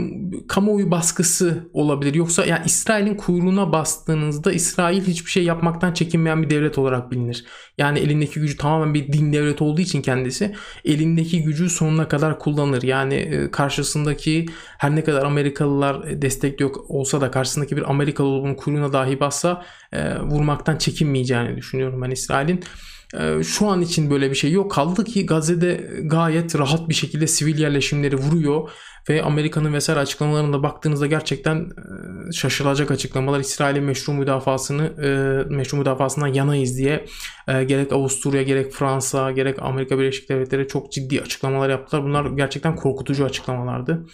kamuoyu 0.47 0.91
baskısı 0.91 1.69
olabilir. 1.73 2.13
Yoksa 2.13 2.45
yani 2.45 2.61
İsrail'in 2.65 3.15
kuyruğuna 3.15 3.71
bastığınızda 3.71 4.51
İsrail 4.51 5.07
hiçbir 5.07 5.31
şey 5.31 5.43
yapmaktan 5.43 5.93
çekinmeyen 5.93 6.43
bir 6.43 6.49
devlet 6.49 6.77
olarak 6.77 7.11
bilinir. 7.11 7.45
Yani 7.77 7.99
elindeki 7.99 8.39
gücü 8.39 8.57
tamamen 8.57 8.93
bir 8.93 9.13
din 9.13 9.33
devleti 9.33 9.63
olduğu 9.63 9.81
için 9.81 10.01
kendisi 10.01 10.55
elindeki 10.85 11.43
gücü 11.43 11.69
sonuna 11.69 12.07
kadar 12.07 12.39
kullanır. 12.39 12.83
Yani 12.83 13.15
e, 13.15 13.51
karşısındaki 13.51 14.45
her 14.77 14.95
ne 14.95 15.03
kadar 15.03 15.23
Amerikalılar 15.23 16.21
destekliyor 16.21 16.71
olsa 16.87 17.21
da 17.21 17.31
karşısındaki 17.31 17.77
bir 17.77 17.89
Amerikalı 17.89 18.27
olduğunu 18.27 18.55
kuyruğuna 18.55 18.93
dahi 18.93 19.19
bassa 19.19 19.65
e, 19.91 20.19
vurmaktan 20.19 20.77
çekinmeyeceğini 20.77 21.57
düşünüyorum 21.57 22.01
ben 22.01 22.11
İsrail'in. 22.11 22.63
Ee, 23.13 23.43
şu 23.43 23.67
an 23.67 23.81
için 23.81 24.09
böyle 24.09 24.29
bir 24.29 24.35
şey 24.35 24.51
yok. 24.51 24.71
Kaldı 24.71 25.03
ki 25.03 25.25
Gazze'de 25.25 25.89
gayet 26.03 26.59
rahat 26.59 26.89
bir 26.89 26.93
şekilde 26.93 27.27
sivil 27.27 27.59
yerleşimleri 27.59 28.15
vuruyor 28.15 28.69
ve 29.09 29.23
Amerika'nın 29.23 29.73
vesaire 29.73 29.99
açıklamalarına 29.99 30.63
baktığınızda 30.63 31.07
gerçekten 31.07 31.55
e, 31.57 32.31
şaşılacak 32.31 32.91
açıklamalar. 32.91 33.39
İsrail'in 33.39 33.83
meşru 33.83 34.13
müdafasını 34.13 34.83
e, 34.85 35.09
meşru 35.55 35.77
müdafasından 35.77 36.27
yanayız 36.27 36.77
diye 36.77 37.05
e, 37.47 37.63
gerek 37.63 37.93
Avusturya 37.93 38.43
gerek 38.43 38.71
Fransa 38.71 39.31
gerek 39.31 39.61
Amerika 39.61 39.99
Birleşik 39.99 40.29
Devletleri 40.29 40.67
çok 40.67 40.91
ciddi 40.91 41.21
açıklamalar 41.21 41.69
yaptılar. 41.69 42.03
Bunlar 42.03 42.25
gerçekten 42.25 42.75
korkutucu 42.75 43.25
açıklamalardı. 43.25 44.05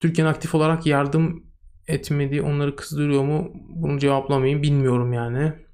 Türkiye'nin 0.00 0.30
aktif 0.30 0.54
olarak 0.54 0.86
yardım 0.86 1.44
etmediği 1.88 2.42
onları 2.42 2.76
kızdırıyor 2.76 3.24
mu? 3.24 3.50
Bunu 3.68 3.98
cevaplamayayım 3.98 4.62
bilmiyorum 4.62 5.12
yani 5.12 5.65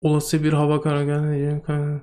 olası 0.00 0.44
bir 0.44 0.52
hava 0.52 0.80
karargahı 0.80 2.00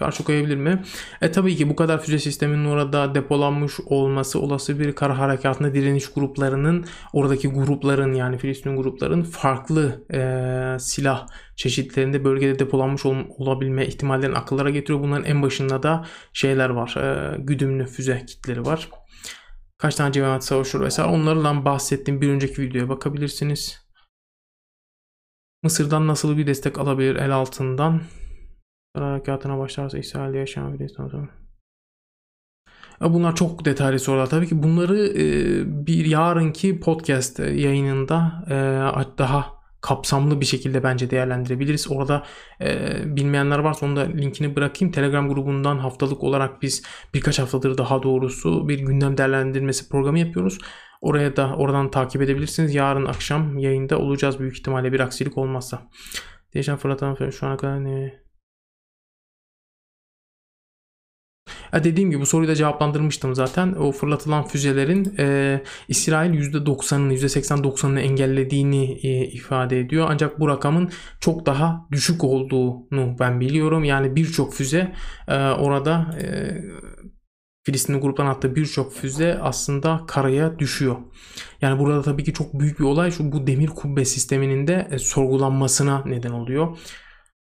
karşı 0.00 0.24
koyabilir 0.24 0.56
mi? 0.56 0.82
E 1.22 1.32
tabii 1.32 1.56
ki 1.56 1.68
bu 1.68 1.76
kadar 1.76 2.02
füze 2.02 2.18
sisteminin 2.18 2.64
orada 2.64 3.14
depolanmış 3.14 3.80
olması 3.86 4.40
olası 4.40 4.80
bir 4.80 4.92
kara 4.94 5.18
harekatında 5.18 5.74
direniş 5.74 6.12
gruplarının 6.12 6.84
oradaki 7.12 7.48
grupların 7.48 8.14
yani 8.14 8.38
Filistin 8.38 8.76
grupların 8.76 9.22
farklı 9.22 10.04
e, 10.12 10.78
silah 10.78 11.26
çeşitlerinde 11.56 12.24
bölgede 12.24 12.58
depolanmış 12.58 13.06
ol, 13.06 13.16
olabilme 13.38 13.86
ihtimallerini 13.86 14.36
akıllara 14.36 14.70
getiriyor. 14.70 15.00
Bunların 15.00 15.24
en 15.24 15.42
başında 15.42 15.82
da 15.82 16.06
şeyler 16.32 16.70
var. 16.70 16.94
E, 16.96 17.36
güdümlü 17.38 17.86
füze 17.86 18.26
kitleri 18.26 18.66
var. 18.66 18.88
Kaç 19.78 19.94
tane 19.94 20.12
cemaat 20.12 20.44
savaşıyor 20.44 20.84
vesaire 20.84 21.10
onlardan 21.10 21.64
bahsettiğim 21.64 22.20
bir 22.20 22.28
önceki 22.30 22.62
videoya 22.62 22.88
bakabilirsiniz. 22.88 23.79
Mısır'dan 25.62 26.06
nasıl 26.06 26.36
bir 26.36 26.46
destek 26.46 26.78
alabilir 26.78 27.16
el 27.16 27.30
altından? 27.30 28.02
Karar 28.94 29.10
harekatına 29.10 29.58
başlarsa 29.58 29.98
İsrail'de 29.98 30.38
yaşayan 30.38 30.76
Filistin 30.76 31.28
Bunlar 33.00 33.34
çok 33.36 33.64
detaylı 33.64 33.98
sorular. 33.98 34.26
Tabii 34.26 34.48
ki 34.48 34.62
bunları 34.62 35.06
e, 35.06 35.86
bir 35.86 36.04
yarınki 36.04 36.80
podcast 36.80 37.38
yayınında 37.38 38.44
e, 38.50 38.54
daha 39.18 39.60
kapsamlı 39.80 40.40
bir 40.40 40.46
şekilde 40.46 40.82
bence 40.82 41.10
değerlendirebiliriz. 41.10 41.90
Orada 41.90 42.26
e, 42.60 42.88
bilmeyenler 43.16 43.58
varsa 43.58 43.86
onu 43.86 43.96
da 43.96 44.00
linkini 44.00 44.56
bırakayım. 44.56 44.92
Telegram 44.92 45.28
grubundan 45.28 45.78
haftalık 45.78 46.22
olarak 46.22 46.62
biz 46.62 46.82
birkaç 47.14 47.38
haftadır 47.38 47.78
daha 47.78 48.02
doğrusu 48.02 48.68
bir 48.68 48.78
gündem 48.78 49.18
değerlendirmesi 49.18 49.88
programı 49.88 50.18
yapıyoruz. 50.18 50.58
Oraya 51.00 51.36
da 51.36 51.56
oradan 51.56 51.90
takip 51.90 52.22
edebilirsiniz. 52.22 52.74
Yarın 52.74 53.06
akşam 53.06 53.58
yayında 53.58 53.98
olacağız 53.98 54.40
büyük 54.40 54.58
ihtimalle 54.58 54.92
bir 54.92 55.00
aksilik 55.00 55.38
olmazsa. 55.38 55.82
Değişen 56.54 56.76
fırlatan 56.76 57.30
şu 57.30 57.46
ana 57.46 57.56
kadar 57.56 57.84
ne? 57.84 58.20
Ya 61.72 61.84
dediğim 61.84 62.10
gibi 62.10 62.20
bu 62.20 62.26
soruyu 62.26 62.48
da 62.48 62.54
cevaplandırmıştım 62.54 63.34
zaten. 63.34 63.72
O 63.72 63.92
fırlatılan 63.92 64.44
füzelerin 64.44 65.14
e, 65.18 65.62
İsrail 65.88 66.30
%90'ını 66.30 67.14
%80-90'ını 67.14 68.00
engellediğini 68.00 68.92
e, 68.92 69.26
ifade 69.26 69.80
ediyor. 69.80 70.06
Ancak 70.10 70.40
bu 70.40 70.48
rakamın 70.48 70.90
çok 71.20 71.46
daha 71.46 71.86
düşük 71.92 72.24
olduğunu 72.24 73.16
ben 73.18 73.40
biliyorum. 73.40 73.84
Yani 73.84 74.16
birçok 74.16 74.54
füze 74.54 74.94
e, 75.28 75.36
orada 75.36 76.16
e, 76.22 76.26
Filistinli 77.62 77.98
gruptan 77.98 78.26
attığı 78.26 78.56
birçok 78.56 78.92
füze 78.92 79.38
aslında 79.42 80.04
karaya 80.08 80.58
düşüyor. 80.58 80.96
Yani 81.60 81.78
burada 81.78 82.02
tabii 82.02 82.24
ki 82.24 82.32
çok 82.32 82.60
büyük 82.60 82.78
bir 82.80 82.84
olay 82.84 83.10
şu 83.10 83.32
bu 83.32 83.46
demir 83.46 83.68
kubbe 83.68 84.04
sisteminin 84.04 84.66
de 84.66 84.88
e, 84.90 84.98
sorgulanmasına 84.98 86.02
neden 86.06 86.30
oluyor. 86.30 86.78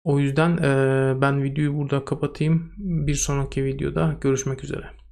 O 0.03 0.19
yüzden 0.19 0.57
e, 0.57 1.21
ben 1.21 1.43
videoyu 1.43 1.75
burada 1.75 2.05
kapatayım. 2.05 2.71
Bir 2.77 3.15
sonraki 3.15 3.65
videoda 3.65 4.17
görüşmek 4.21 4.63
üzere. 4.63 5.02